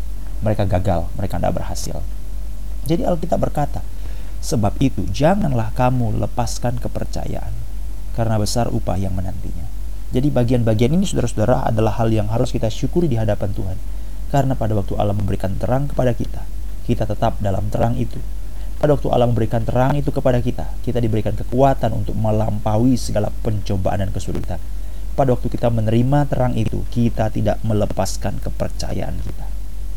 mereka 0.45 0.64
gagal, 0.69 1.09
mereka 1.17 1.40
tidak 1.40 1.57
berhasil. 1.57 1.97
Jadi 2.85 3.05
Alkitab 3.05 3.40
berkata, 3.40 3.81
sebab 4.40 4.76
itu 4.81 5.05
janganlah 5.12 5.73
kamu 5.76 6.17
lepaskan 6.21 6.81
kepercayaan, 6.81 7.52
karena 8.17 8.37
besar 8.40 8.69
upah 8.73 8.97
yang 8.97 9.12
menantinya. 9.12 9.69
Jadi 10.11 10.26
bagian-bagian 10.33 10.90
ini 10.90 11.07
saudara-saudara 11.07 11.71
adalah 11.71 11.95
hal 12.02 12.11
yang 12.11 12.26
harus 12.33 12.50
kita 12.50 12.67
syukuri 12.67 13.07
di 13.07 13.14
hadapan 13.14 13.55
Tuhan. 13.55 13.79
Karena 14.35 14.59
pada 14.59 14.75
waktu 14.75 14.99
Allah 14.99 15.14
memberikan 15.14 15.55
terang 15.55 15.87
kepada 15.87 16.14
kita, 16.14 16.43
kita 16.87 17.07
tetap 17.07 17.38
dalam 17.38 17.71
terang 17.71 17.95
itu. 17.95 18.19
Pada 18.81 18.97
waktu 18.97 19.12
Allah 19.12 19.29
memberikan 19.29 19.62
terang 19.62 19.95
itu 19.95 20.11
kepada 20.11 20.40
kita, 20.40 20.73
kita 20.83 20.99
diberikan 20.99 21.37
kekuatan 21.37 21.95
untuk 21.95 22.17
melampaui 22.17 22.97
segala 22.97 23.31
pencobaan 23.45 24.02
dan 24.02 24.11
kesulitan. 24.11 24.59
Pada 25.19 25.35
waktu 25.37 25.50
kita 25.50 25.69
menerima 25.69 26.31
terang 26.31 26.55
itu, 26.57 26.83
kita 26.88 27.29
tidak 27.35 27.61
melepaskan 27.67 28.40
kepercayaan 28.40 29.17
kita. 29.21 29.47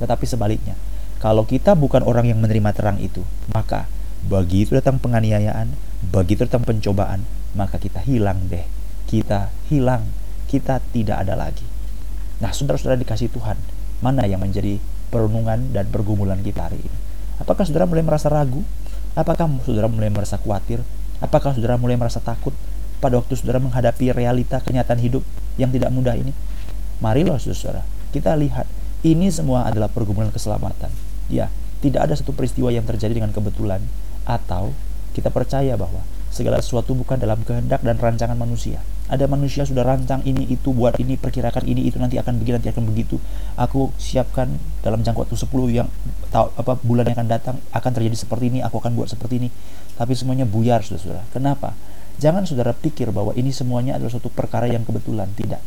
Tetapi 0.04 0.26
sebaliknya, 0.28 0.76
kalau 1.24 1.48
kita 1.48 1.78
bukan 1.78 2.04
orang 2.04 2.28
yang 2.28 2.40
menerima 2.44 2.76
terang 2.76 3.00
itu, 3.00 3.24
maka 3.54 3.88
begitu 4.28 4.76
datang 4.76 5.00
penganiayaan, 5.00 5.72
begitu 6.12 6.44
datang 6.44 6.68
pencobaan, 6.68 7.24
maka 7.56 7.80
kita 7.80 8.04
hilang 8.04 8.52
deh. 8.52 8.66
Kita 9.08 9.54
hilang, 9.70 10.10
kita 10.50 10.84
tidak 10.92 11.24
ada 11.24 11.38
lagi. 11.38 11.64
Nah, 12.42 12.52
saudara-saudara 12.52 13.00
dikasih 13.00 13.32
Tuhan, 13.32 13.56
mana 14.04 14.28
yang 14.28 14.44
menjadi 14.44 14.82
perenungan 15.14 15.72
dan 15.72 15.88
pergumulan 15.94 16.42
kita 16.42 16.68
hari 16.68 16.82
ini? 16.82 16.98
Apakah 17.40 17.64
saudara 17.64 17.88
mulai 17.88 18.04
merasa 18.04 18.28
ragu? 18.28 18.66
Apakah 19.14 19.46
saudara 19.62 19.88
mulai 19.88 20.10
merasa 20.10 20.36
khawatir? 20.42 20.82
Apakah 21.22 21.56
saudara 21.56 21.78
mulai 21.78 21.96
merasa 21.96 22.20
takut 22.20 22.52
pada 23.04 23.20
waktu 23.20 23.36
saudara 23.36 23.60
menghadapi 23.60 24.16
realita 24.16 24.64
kenyataan 24.64 25.04
hidup 25.04 25.28
yang 25.60 25.76
tidak 25.76 25.92
mudah 25.92 26.16
ini? 26.16 26.32
Marilah 27.04 27.36
saudara, 27.36 27.84
kita 28.16 28.32
lihat 28.40 28.64
ini 29.04 29.28
semua 29.28 29.68
adalah 29.68 29.92
pergumulan 29.92 30.32
keselamatan. 30.32 30.88
Ya, 31.28 31.52
tidak 31.84 32.08
ada 32.08 32.16
satu 32.16 32.32
peristiwa 32.32 32.72
yang 32.72 32.88
terjadi 32.88 33.20
dengan 33.20 33.36
kebetulan 33.36 33.84
atau 34.24 34.72
kita 35.12 35.28
percaya 35.28 35.76
bahwa 35.76 36.00
segala 36.32 36.58
sesuatu 36.64 36.96
bukan 36.96 37.20
dalam 37.20 37.44
kehendak 37.44 37.84
dan 37.84 38.00
rancangan 38.00 38.40
manusia. 38.40 38.80
Ada 39.12 39.28
manusia 39.30 39.68
sudah 39.68 39.84
rancang 39.84 40.24
ini 40.24 40.48
itu 40.50 40.72
buat 40.74 40.98
ini 40.98 41.20
perkirakan 41.20 41.68
ini 41.68 41.86
itu 41.86 42.00
nanti 42.00 42.18
akan 42.18 42.40
begini 42.40 42.58
nanti 42.58 42.72
akan 42.72 42.88
begitu. 42.90 43.20
Aku 43.60 43.92
siapkan 44.00 44.58
dalam 44.82 45.04
jangka 45.06 45.28
waktu 45.28 45.38
10 45.38 45.52
yang 45.70 45.92
tahu 46.34 46.50
apa 46.56 46.80
bulan 46.82 47.06
yang 47.12 47.22
akan 47.22 47.30
datang 47.30 47.56
akan 47.70 47.92
terjadi 47.94 48.16
seperti 48.18 48.50
ini, 48.50 48.60
aku 48.66 48.82
akan 48.82 48.98
buat 48.98 49.12
seperti 49.12 49.44
ini. 49.44 49.50
Tapi 49.94 50.18
semuanya 50.18 50.50
buyar 50.50 50.82
Saudara. 50.82 51.22
Kenapa? 51.30 51.78
Jangan 52.22 52.46
Saudara 52.46 52.74
pikir 52.74 53.10
bahwa 53.10 53.34
ini 53.34 53.50
semuanya 53.50 53.98
adalah 53.98 54.14
suatu 54.14 54.30
perkara 54.30 54.70
yang 54.70 54.86
kebetulan, 54.86 55.30
tidak. 55.34 55.62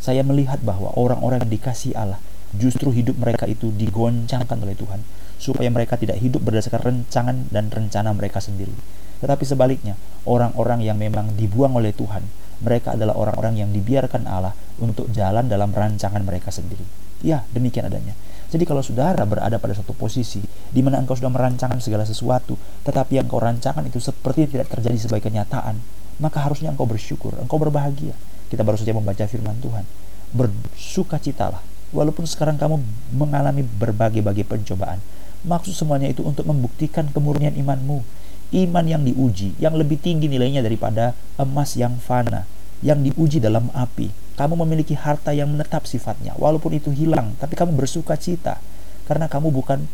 Saya 0.00 0.24
melihat 0.24 0.62
bahwa 0.64 0.94
orang-orang 0.96 1.44
yang 1.44 1.52
dikasih 1.60 1.92
Allah 1.92 2.20
justru 2.56 2.90
hidup 2.90 3.20
mereka 3.20 3.46
itu 3.46 3.70
digoncangkan 3.70 4.58
oleh 4.58 4.74
Tuhan 4.74 5.02
supaya 5.40 5.72
mereka 5.72 5.96
tidak 5.96 6.20
hidup 6.20 6.44
berdasarkan 6.44 6.80
rencangan 6.82 7.36
dan 7.48 7.72
rencana 7.72 8.12
mereka 8.12 8.44
sendiri. 8.44 8.72
Tetapi 9.20 9.44
sebaliknya, 9.44 9.96
orang-orang 10.24 10.84
yang 10.84 10.96
memang 10.96 11.36
dibuang 11.36 11.76
oleh 11.76 11.92
Tuhan, 11.92 12.24
mereka 12.60 12.96
adalah 12.96 13.16
orang-orang 13.16 13.64
yang 13.64 13.70
dibiarkan 13.72 14.28
Allah 14.28 14.52
untuk 14.80 15.08
jalan 15.12 15.48
dalam 15.48 15.72
rancangan 15.72 16.20
mereka 16.20 16.52
sendiri. 16.52 16.84
Ya, 17.20 17.44
demikian 17.52 17.88
adanya. 17.88 18.16
Jadi 18.50 18.66
kalau 18.66 18.82
saudara 18.82 19.22
berada 19.22 19.62
pada 19.62 19.78
satu 19.78 19.94
posisi 19.94 20.42
di 20.74 20.82
mana 20.82 20.98
engkau 20.98 21.14
sudah 21.14 21.30
merancangkan 21.30 21.78
segala 21.78 22.02
sesuatu, 22.02 22.58
tetapi 22.82 23.22
yang 23.22 23.30
kau 23.30 23.38
rancangkan 23.38 23.86
itu 23.86 24.02
seperti 24.02 24.50
tidak 24.50 24.66
terjadi 24.74 24.98
sebagai 24.98 25.30
kenyataan, 25.30 25.78
maka 26.18 26.42
harusnya 26.42 26.74
engkau 26.74 26.84
bersyukur, 26.84 27.38
engkau 27.38 27.62
berbahagia. 27.62 28.12
Kita 28.50 28.66
baru 28.66 28.74
saja 28.74 28.90
membaca 28.90 29.22
firman 29.30 29.54
Tuhan. 29.62 29.86
Bersukacitalah 30.34 31.62
walaupun 31.94 32.26
sekarang 32.26 32.58
kamu 32.58 32.82
mengalami 33.14 33.62
berbagai-bagai 33.62 34.46
pencobaan. 34.46 34.98
Maksud 35.46 35.72
semuanya 35.72 36.10
itu 36.10 36.26
untuk 36.26 36.46
membuktikan 36.46 37.08
kemurnian 37.10 37.54
imanmu. 37.54 38.02
Iman 38.50 38.82
yang 38.82 39.06
diuji, 39.06 39.54
yang 39.62 39.78
lebih 39.78 40.02
tinggi 40.02 40.26
nilainya 40.26 40.58
daripada 40.58 41.14
emas 41.38 41.78
yang 41.78 41.94
fana, 42.02 42.50
yang 42.82 42.98
diuji 42.98 43.38
dalam 43.38 43.70
api. 43.70 44.10
Kamu 44.40 44.56
memiliki 44.64 44.96
harta 44.96 45.36
yang 45.36 45.52
menetap 45.52 45.84
sifatnya, 45.84 46.32
walaupun 46.40 46.72
itu 46.72 46.88
hilang, 46.88 47.36
tapi 47.36 47.60
kamu 47.60 47.76
bersuka 47.76 48.16
cita 48.16 48.56
karena 49.04 49.28
kamu 49.28 49.52
bukan 49.52 49.84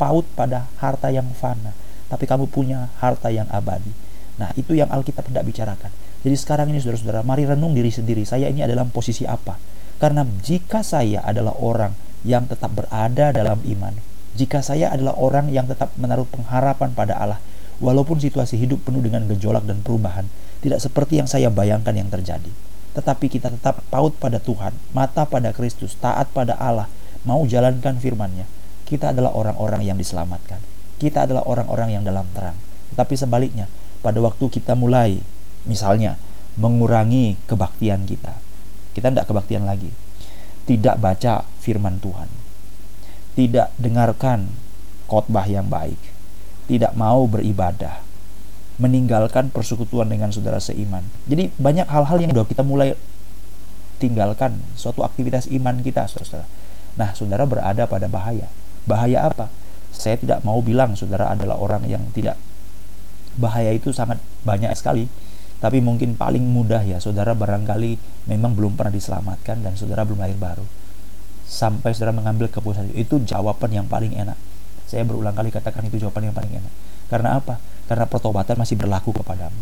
paut 0.00 0.24
pada 0.32 0.72
harta 0.80 1.12
yang 1.12 1.28
fana, 1.36 1.76
tapi 2.08 2.24
kamu 2.24 2.48
punya 2.48 2.88
harta 2.96 3.28
yang 3.28 3.44
abadi. 3.52 3.92
Nah, 4.40 4.56
itu 4.56 4.72
yang 4.72 4.88
Alkitab 4.88 5.28
tidak 5.28 5.44
bicarakan. 5.44 5.92
Jadi 6.24 6.32
sekarang 6.32 6.72
ini 6.72 6.80
saudara-saudara, 6.80 7.20
mari 7.20 7.44
renung 7.44 7.76
diri 7.76 7.92
sendiri. 7.92 8.24
Saya 8.24 8.48
ini 8.48 8.64
adalah 8.64 8.88
posisi 8.88 9.28
apa? 9.28 9.60
Karena 10.00 10.24
jika 10.24 10.80
saya 10.80 11.20
adalah 11.20 11.52
orang 11.60 11.92
yang 12.24 12.48
tetap 12.48 12.72
berada 12.72 13.36
dalam 13.36 13.60
iman, 13.60 13.92
jika 14.32 14.64
saya 14.64 14.96
adalah 14.96 15.12
orang 15.20 15.52
yang 15.52 15.68
tetap 15.68 15.92
menaruh 16.00 16.24
pengharapan 16.24 16.96
pada 16.96 17.20
Allah, 17.20 17.40
walaupun 17.84 18.16
situasi 18.16 18.56
hidup 18.56 18.80
penuh 18.88 19.04
dengan 19.04 19.28
gejolak 19.28 19.68
dan 19.68 19.84
perubahan, 19.84 20.24
tidak 20.64 20.80
seperti 20.80 21.20
yang 21.20 21.28
saya 21.28 21.52
bayangkan 21.52 21.92
yang 21.92 22.08
terjadi. 22.08 22.69
Tetapi 22.90 23.26
kita 23.30 23.54
tetap 23.54 23.86
paut 23.88 24.10
pada 24.18 24.42
Tuhan, 24.42 24.74
mata 24.90 25.22
pada 25.22 25.54
Kristus, 25.54 25.94
taat 25.98 26.30
pada 26.34 26.58
Allah, 26.58 26.90
mau 27.22 27.46
jalankan 27.46 27.98
firman-Nya. 28.02 28.48
Kita 28.88 29.14
adalah 29.14 29.30
orang-orang 29.36 29.86
yang 29.86 29.94
diselamatkan. 29.94 30.58
Kita 30.98 31.24
adalah 31.24 31.46
orang-orang 31.46 31.94
yang 31.94 32.02
dalam 32.02 32.26
terang. 32.34 32.58
Tetapi 32.90 33.14
sebaliknya, 33.14 33.70
pada 34.02 34.18
waktu 34.18 34.42
kita 34.50 34.74
mulai, 34.74 35.22
misalnya, 35.62 36.18
mengurangi 36.58 37.38
kebaktian 37.46 38.04
kita, 38.10 38.34
kita 38.90 39.14
tidak 39.14 39.30
kebaktian 39.30 39.64
lagi. 39.64 39.94
Tidak 40.66 40.98
baca 40.98 41.46
firman 41.62 42.02
Tuhan. 42.02 42.28
Tidak 43.38 43.78
dengarkan 43.78 44.50
khotbah 45.06 45.46
yang 45.46 45.70
baik. 45.70 45.98
Tidak 46.66 46.94
mau 46.98 47.26
beribadah. 47.26 48.09
Meninggalkan 48.80 49.52
persekutuan 49.52 50.08
dengan 50.08 50.32
saudara 50.32 50.56
seiman. 50.56 51.04
Jadi 51.28 51.52
banyak 51.60 51.84
hal-hal 51.84 52.16
yang 52.24 52.32
sudah 52.32 52.48
kita 52.48 52.64
mulai 52.64 52.96
tinggalkan 54.00 54.56
suatu 54.72 55.04
aktivitas 55.04 55.52
iman 55.52 55.84
kita, 55.84 56.08
saudara. 56.08 56.48
Nah, 56.96 57.12
saudara 57.12 57.44
berada 57.44 57.84
pada 57.84 58.08
bahaya. 58.08 58.48
Bahaya 58.88 59.28
apa? 59.28 59.52
Saya 59.92 60.16
tidak 60.16 60.40
mau 60.48 60.64
bilang 60.64 60.96
saudara 60.96 61.28
adalah 61.28 61.60
orang 61.60 61.84
yang 61.84 62.08
tidak 62.16 62.40
bahaya 63.36 63.70
itu 63.70 63.94
sangat 63.94 64.18
banyak 64.42 64.72
sekali 64.74 65.06
tapi 65.60 65.84
mungkin 65.84 66.16
paling 66.16 66.40
mudah 66.40 66.80
ya 66.80 66.96
saudara 66.98 67.36
barangkali 67.36 68.24
memang 68.32 68.56
belum 68.56 68.80
pernah 68.80 68.96
diselamatkan 68.96 69.60
dan 69.60 69.76
saudara 69.76 70.08
belum 70.08 70.24
lahir 70.24 70.40
baru. 70.40 70.64
Sampai 71.44 71.92
saudara 71.92 72.16
mengambil 72.16 72.48
keputusan 72.48 72.96
itu, 72.96 73.04
itu 73.04 73.14
jawaban 73.28 73.68
yang 73.68 73.84
paling 73.84 74.16
enak. 74.16 74.40
Saya 74.88 75.04
berulang 75.04 75.36
kali 75.36 75.52
katakan 75.52 75.84
itu 75.84 76.00
jawaban 76.00 76.32
yang 76.32 76.34
paling 76.34 76.64
enak. 76.64 76.72
Karena 77.12 77.36
apa? 77.36 77.60
Karena 77.90 78.06
pertobatan 78.06 78.54
masih 78.54 78.78
berlaku 78.78 79.10
kepadamu. 79.10 79.58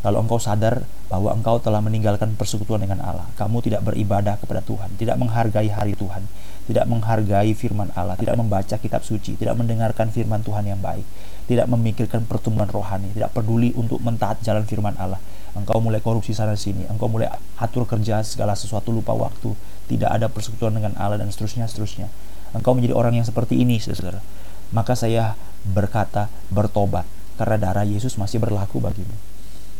Kalau 0.00 0.18
engkau 0.24 0.42
sadar 0.42 0.82
bahwa 1.06 1.30
engkau 1.30 1.62
telah 1.62 1.78
meninggalkan 1.78 2.34
persekutuan 2.34 2.82
dengan 2.82 2.98
Allah, 3.04 3.30
kamu 3.38 3.62
tidak 3.62 3.86
beribadah 3.86 4.40
kepada 4.42 4.58
Tuhan, 4.64 4.90
tidak 4.98 5.14
menghargai 5.20 5.70
hari 5.70 5.94
Tuhan, 5.94 6.24
tidak 6.66 6.88
menghargai 6.90 7.52
firman 7.52 7.92
Allah, 7.92 8.16
tidak 8.16 8.34
membaca 8.40 8.74
kitab 8.80 9.04
suci, 9.04 9.36
tidak 9.36 9.54
mendengarkan 9.60 10.08
firman 10.08 10.42
Tuhan 10.42 10.66
yang 10.66 10.80
baik, 10.82 11.04
tidak 11.46 11.68
memikirkan 11.68 12.24
pertumbuhan 12.24 12.72
rohani, 12.72 13.12
tidak 13.12 13.30
peduli 13.36 13.70
untuk 13.76 14.00
mentaat 14.00 14.40
jalan 14.40 14.64
firman 14.64 14.96
Allah. 14.98 15.20
Engkau 15.52 15.78
mulai 15.84 16.00
korupsi 16.00 16.32
sana 16.32 16.56
sini, 16.56 16.88
engkau 16.88 17.06
mulai 17.06 17.28
atur 17.60 17.84
kerja 17.84 18.24
segala 18.24 18.56
sesuatu 18.56 18.90
lupa 18.90 19.12
waktu, 19.12 19.52
tidak 19.92 20.10
ada 20.16 20.32
persekutuan 20.32 20.74
dengan 20.80 20.96
Allah 20.96 21.20
dan 21.20 21.28
seterusnya 21.28 21.68
seterusnya. 21.68 22.08
Engkau 22.56 22.72
menjadi 22.72 22.96
orang 22.96 23.20
yang 23.20 23.28
seperti 23.28 23.60
ini, 23.60 23.76
saudara. 23.78 24.24
Maka 24.72 24.96
saya 24.96 25.36
berkata 25.60 26.32
bertobat 26.48 27.19
karena 27.40 27.56
darah 27.56 27.88
Yesus 27.88 28.20
masih 28.20 28.36
berlaku 28.36 28.84
bagimu. 28.84 29.16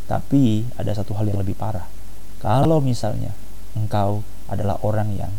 Tapi 0.09 0.65
ada 0.81 0.97
satu 0.97 1.13
hal 1.13 1.29
yang 1.29 1.37
lebih 1.37 1.53
parah. 1.53 1.85
Kalau 2.41 2.81
misalnya 2.81 3.37
engkau 3.77 4.25
adalah 4.49 4.81
orang 4.81 5.13
yang 5.13 5.29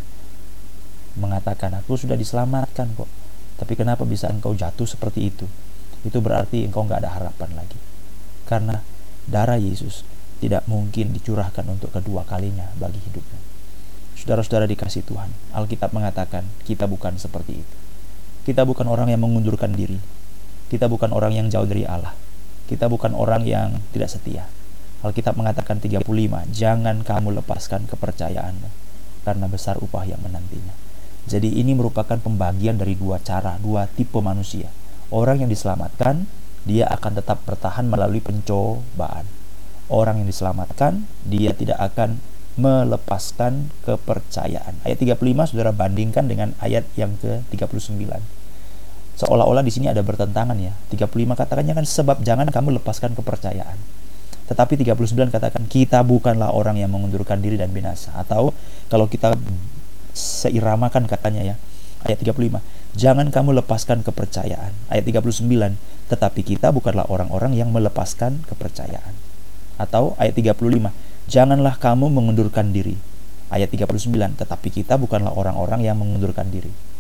mengatakan 1.19 1.75
aku 1.83 1.99
sudah 1.99 2.15
diselamatkan 2.15 2.95
kok, 2.95 3.11
tapi 3.59 3.75
kenapa 3.75 4.07
bisa 4.07 4.31
engkau 4.31 4.55
jatuh 4.55 4.87
seperti 4.87 5.35
itu? 5.35 5.51
itu 6.03 6.19
berarti 6.19 6.67
engkau 6.67 6.83
nggak 6.83 7.01
ada 7.07 7.11
harapan 7.15 7.51
lagi. 7.55 7.79
Karena 8.47 8.83
darah 9.27 9.59
Yesus 9.59 10.03
tidak 10.43 10.67
mungkin 10.67 11.15
dicurahkan 11.15 11.63
untuk 11.71 11.95
kedua 11.95 12.27
kalinya 12.27 12.75
bagi 12.75 12.99
hidupmu. 12.99 13.39
Saudara-saudara 14.19 14.67
dikasih 14.67 15.07
Tuhan, 15.07 15.31
Alkitab 15.55 15.95
mengatakan 15.95 16.47
kita 16.67 16.87
bukan 16.91 17.19
seperti 17.19 17.63
itu. 17.63 17.77
Kita 18.43 18.67
bukan 18.67 18.91
orang 18.91 19.11
yang 19.11 19.23
mengundurkan 19.23 19.75
diri. 19.75 19.99
Kita 20.73 20.89
bukan 20.89 21.13
orang 21.13 21.37
yang 21.37 21.53
jauh 21.53 21.69
dari 21.69 21.85
Allah. 21.85 22.17
Kita 22.65 22.89
bukan 22.89 23.13
orang 23.13 23.45
yang 23.45 23.85
tidak 23.93 24.09
setia. 24.09 24.49
Alkitab 25.05 25.37
mengatakan 25.37 25.77
35, 25.77 26.09
jangan 26.49 27.05
kamu 27.05 27.45
lepaskan 27.45 27.85
kepercayaanmu, 27.85 28.73
karena 29.29 29.47
besar 29.53 29.77
upah 29.85 30.09
yang 30.09 30.23
menantinya. 30.25 30.73
Jadi 31.29 31.61
ini 31.61 31.77
merupakan 31.77 32.17
pembagian 32.17 32.81
dari 32.81 32.97
dua 32.97 33.21
cara, 33.21 33.61
dua 33.61 33.85
tipe 33.85 34.17
manusia 34.25 34.73
Orang 35.13 35.45
yang 35.45 35.53
diselamatkan, 35.53 36.25
dia 36.65 36.89
akan 36.89 37.21
tetap 37.21 37.45
bertahan 37.45 37.85
melalui 37.85 38.25
pencobaan. 38.25 39.29
Orang 39.93 40.25
yang 40.25 40.29
diselamatkan, 40.33 41.05
dia 41.29 41.53
tidak 41.53 41.77
akan 41.93 42.17
melepaskan 42.57 43.69
kepercayaan. 43.85 44.81
Ayat 44.89 45.05
35 45.05 45.53
Saudara 45.53 45.69
bandingkan 45.77 46.33
dengan 46.33 46.57
ayat 46.65 46.89
yang 46.97 47.13
ke-39. 47.21 48.09
Seolah-olah 49.17 49.61
di 49.61 49.73
sini 49.73 49.87
ada 49.93 50.01
bertentangan 50.01 50.57
ya. 50.57 50.73
35 50.93 51.37
katakannya 51.37 51.75
kan 51.77 51.87
sebab 51.87 52.25
jangan 52.25 52.49
kamu 52.49 52.81
lepaskan 52.81 53.13
kepercayaan. 53.13 53.77
Tetapi 54.49 54.81
39 54.81 55.33
katakan 55.33 55.65
kita 55.69 56.05
bukanlah 56.05 56.53
orang 56.53 56.81
yang 56.81 56.93
mengundurkan 56.93 57.41
diri 57.41 57.57
dan 57.57 57.71
binasa. 57.71 58.13
Atau 58.17 58.57
kalau 58.89 59.07
kita 59.09 59.37
seiramakan 60.13 61.09
katanya 61.09 61.55
ya. 61.55 61.57
Ayat 62.03 62.19
35 62.19 62.83
Jangan 62.93 63.33
kamu 63.33 63.65
lepaskan 63.65 64.05
kepercayaan. 64.05 64.77
Ayat 64.93 65.09
39. 65.09 65.49
Tetapi 66.13 66.41
kita 66.45 66.69
bukanlah 66.69 67.09
orang-orang 67.09 67.57
yang 67.57 67.73
melepaskan 67.73 68.45
kepercayaan. 68.45 69.17
Atau 69.81 70.13
ayat 70.21 70.37
35. 70.37 70.93
Janganlah 71.25 71.81
kamu 71.81 72.13
mengundurkan 72.13 72.69
diri. 72.69 73.01
Ayat 73.49 73.73
39. 73.73 74.37
Tetapi 74.37 74.69
kita 74.69 75.01
bukanlah 75.01 75.33
orang-orang 75.33 75.89
yang 75.89 75.97
mengundurkan 75.97 76.53
diri. 76.53 76.92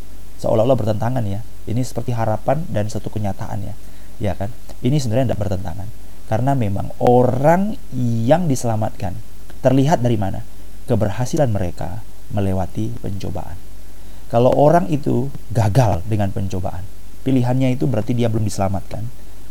Seolah-olah 0.42 0.74
bertentangan 0.74 1.22
ya. 1.22 1.40
Ini 1.70 1.78
seperti 1.86 2.10
harapan 2.10 2.66
dan 2.66 2.90
satu 2.90 3.06
kenyataan 3.14 3.62
ya. 3.62 3.74
Ya 4.18 4.32
kan? 4.34 4.50
Ini 4.82 4.98
sebenarnya 4.98 5.32
tidak 5.32 5.46
bertentangan. 5.46 5.86
Karena 6.26 6.58
memang 6.58 6.90
orang 6.98 7.78
yang 7.94 8.50
diselamatkan 8.50 9.14
terlihat 9.62 10.02
dari 10.02 10.18
mana? 10.18 10.42
Keberhasilan 10.90 11.54
mereka 11.54 12.02
melewati 12.34 12.90
pencobaan. 12.98 13.54
Kalau 14.26 14.50
orang 14.56 14.88
itu 14.90 15.30
gagal 15.52 16.02
dengan 16.08 16.32
pencobaan, 16.34 16.82
pilihannya 17.22 17.76
itu 17.76 17.86
berarti 17.86 18.16
dia 18.16 18.32
belum 18.32 18.48
diselamatkan 18.48 19.04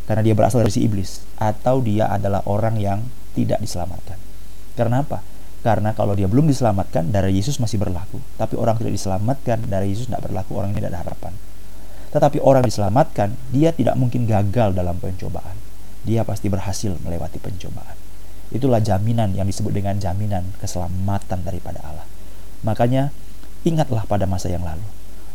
karena 0.09 0.27
dia 0.27 0.35
berasal 0.35 0.65
dari 0.65 0.73
si 0.73 0.83
iblis 0.83 1.23
atau 1.37 1.79
dia 1.79 2.09
adalah 2.09 2.43
orang 2.49 2.75
yang 2.81 2.99
tidak 3.31 3.61
diselamatkan. 3.63 4.19
Karena 4.75 5.05
apa? 5.05 5.23
Karena 5.61 5.93
kalau 5.93 6.17
dia 6.17 6.25
belum 6.25 6.49
diselamatkan, 6.49 7.13
darah 7.13 7.29
Yesus 7.29 7.61
masih 7.61 7.77
berlaku. 7.77 8.17
Tapi 8.37 8.57
orang 8.57 8.81
tidak 8.81 8.97
diselamatkan, 8.97 9.69
darah 9.69 9.85
Yesus 9.85 10.09
tidak 10.09 10.25
berlaku, 10.25 10.57
orang 10.57 10.73
ini 10.73 10.81
tidak 10.81 10.97
ada 10.97 11.01
harapan. 11.05 11.33
Tetapi 12.11 12.37
orang 12.41 12.65
diselamatkan, 12.65 13.29
dia 13.53 13.69
tidak 13.71 13.95
mungkin 13.95 14.25
gagal 14.25 14.73
dalam 14.73 14.97
pencobaan. 14.97 15.53
Dia 16.01 16.25
pasti 16.25 16.49
berhasil 16.49 16.97
melewati 17.05 17.37
pencobaan. 17.37 17.93
Itulah 18.51 18.81
jaminan 18.81 19.37
yang 19.37 19.45
disebut 19.45 19.71
dengan 19.71 19.95
jaminan 20.01 20.43
keselamatan 20.59 21.45
daripada 21.45 21.79
Allah. 21.85 22.09
Makanya 22.65 23.13
Ingatlah 23.61 24.09
pada 24.09 24.25
masa 24.25 24.49
yang 24.49 24.65
lalu. 24.65 24.81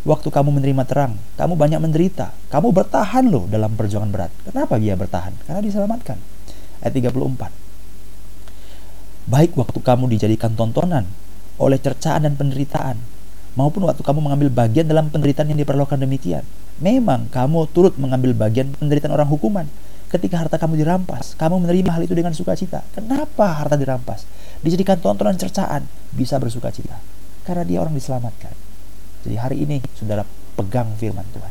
Waktu 0.07 0.31
kamu 0.31 0.59
menerima 0.59 0.83
terang, 0.87 1.19
kamu 1.39 1.55
banyak 1.59 1.79
menderita. 1.83 2.35
Kamu 2.51 2.75
bertahan 2.75 3.27
loh 3.27 3.47
dalam 3.47 3.75
perjuangan 3.75 4.11
berat. 4.11 4.33
Kenapa 4.47 4.79
dia 4.79 4.99
bertahan? 4.99 5.35
Karena 5.47 5.62
diselamatkan. 5.62 6.19
Ayat 6.83 6.95
34. 6.95 7.65
Baik 9.27 9.59
waktu 9.59 9.83
kamu 9.83 10.07
dijadikan 10.15 10.55
tontonan 10.55 11.03
oleh 11.59 11.83
cercaan 11.83 12.23
dan 12.23 12.39
penderitaan, 12.39 12.95
maupun 13.59 13.83
waktu 13.83 14.07
kamu 14.07 14.23
mengambil 14.23 14.55
bagian 14.55 14.87
dalam 14.87 15.11
penderitaan 15.11 15.51
yang 15.51 15.59
diperlukan 15.59 15.99
demikian. 15.99 16.47
Memang 16.79 17.27
kamu 17.35 17.67
turut 17.75 17.99
mengambil 17.99 18.37
bagian 18.39 18.71
penderitaan 18.79 19.11
orang 19.11 19.27
hukuman. 19.27 19.67
Ketika 20.07 20.47
harta 20.47 20.62
kamu 20.62 20.79
dirampas, 20.79 21.35
kamu 21.35 21.67
menerima 21.67 21.91
hal 21.91 22.07
itu 22.07 22.15
dengan 22.15 22.31
sukacita. 22.31 22.87
Kenapa 22.95 23.51
harta 23.51 23.75
dirampas? 23.75 24.23
Dijadikan 24.62 25.03
tontonan 25.03 25.35
cercaan, 25.35 25.91
bisa 26.15 26.39
bersukacita 26.39 27.03
karena 27.43 27.62
dia 27.67 27.79
orang 27.83 27.95
diselamatkan. 27.95 28.55
Jadi 29.27 29.37
hari 29.39 29.57
ini 29.67 29.83
saudara 29.99 30.23
pegang 30.55 30.95
firman 30.99 31.27
Tuhan. 31.35 31.51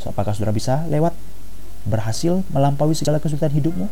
So, 0.00 0.12
apakah 0.12 0.32
saudara 0.32 0.52
bisa 0.52 0.84
lewat 0.88 1.12
berhasil 1.88 2.44
melampaui 2.52 2.92
segala 2.92 3.20
kesulitan 3.20 3.52
hidupmu? 3.52 3.88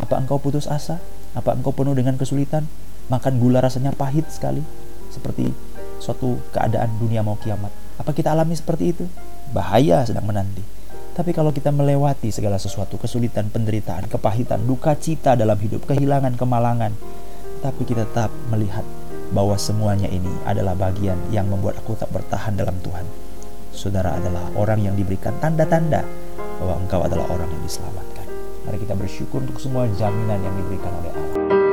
Apa 0.00 0.18
engkau 0.18 0.42
putus 0.42 0.66
asa? 0.66 0.98
Apa 1.34 1.54
engkau 1.54 1.74
penuh 1.74 1.94
dengan 1.94 2.18
kesulitan? 2.18 2.66
Makan 3.10 3.36
gula 3.36 3.60
rasanya 3.60 3.92
pahit 3.92 4.24
sekali, 4.32 4.64
seperti 5.12 5.52
suatu 6.00 6.40
keadaan 6.50 6.96
dunia 6.96 7.20
mau 7.20 7.36
kiamat. 7.36 7.70
Apa 8.00 8.10
kita 8.16 8.32
alami 8.32 8.56
seperti 8.56 8.96
itu? 8.96 9.04
Bahaya 9.52 10.02
sedang 10.02 10.24
menanti. 10.24 10.64
Tapi 11.14 11.30
kalau 11.30 11.54
kita 11.54 11.70
melewati 11.70 12.34
segala 12.34 12.58
sesuatu, 12.58 12.98
kesulitan, 12.98 13.46
penderitaan, 13.46 14.10
kepahitan, 14.10 14.66
duka 14.66 14.98
cita 14.98 15.38
dalam 15.38 15.54
hidup, 15.62 15.86
kehilangan, 15.86 16.34
kemalangan, 16.34 16.90
tapi 17.62 17.86
kita 17.86 18.02
tetap 18.02 18.34
melihat 18.50 18.82
bahwa 19.30 19.54
semuanya 19.54 20.10
ini 20.10 20.30
adalah 20.42 20.74
bagian 20.74 21.16
yang 21.30 21.46
membuat 21.46 21.78
aku 21.78 21.94
tak 21.94 22.10
bertahan 22.10 22.58
dalam 22.58 22.74
Tuhan. 22.82 23.06
Saudara 23.74 24.14
adalah 24.14 24.46
orang 24.54 24.86
yang 24.86 24.94
diberikan 24.94 25.34
tanda-tanda 25.42 26.06
bahwa 26.62 26.78
engkau 26.82 27.02
adalah 27.02 27.26
orang 27.30 27.50
yang 27.50 27.62
diselamatkan. 27.66 28.13
Mari 28.64 28.80
kita 28.80 28.96
bersyukur 28.96 29.44
untuk 29.44 29.60
semua 29.60 29.84
jaminan 29.92 30.40
yang 30.40 30.54
diberikan 30.56 30.92
oleh 31.04 31.12
Allah. 31.12 31.63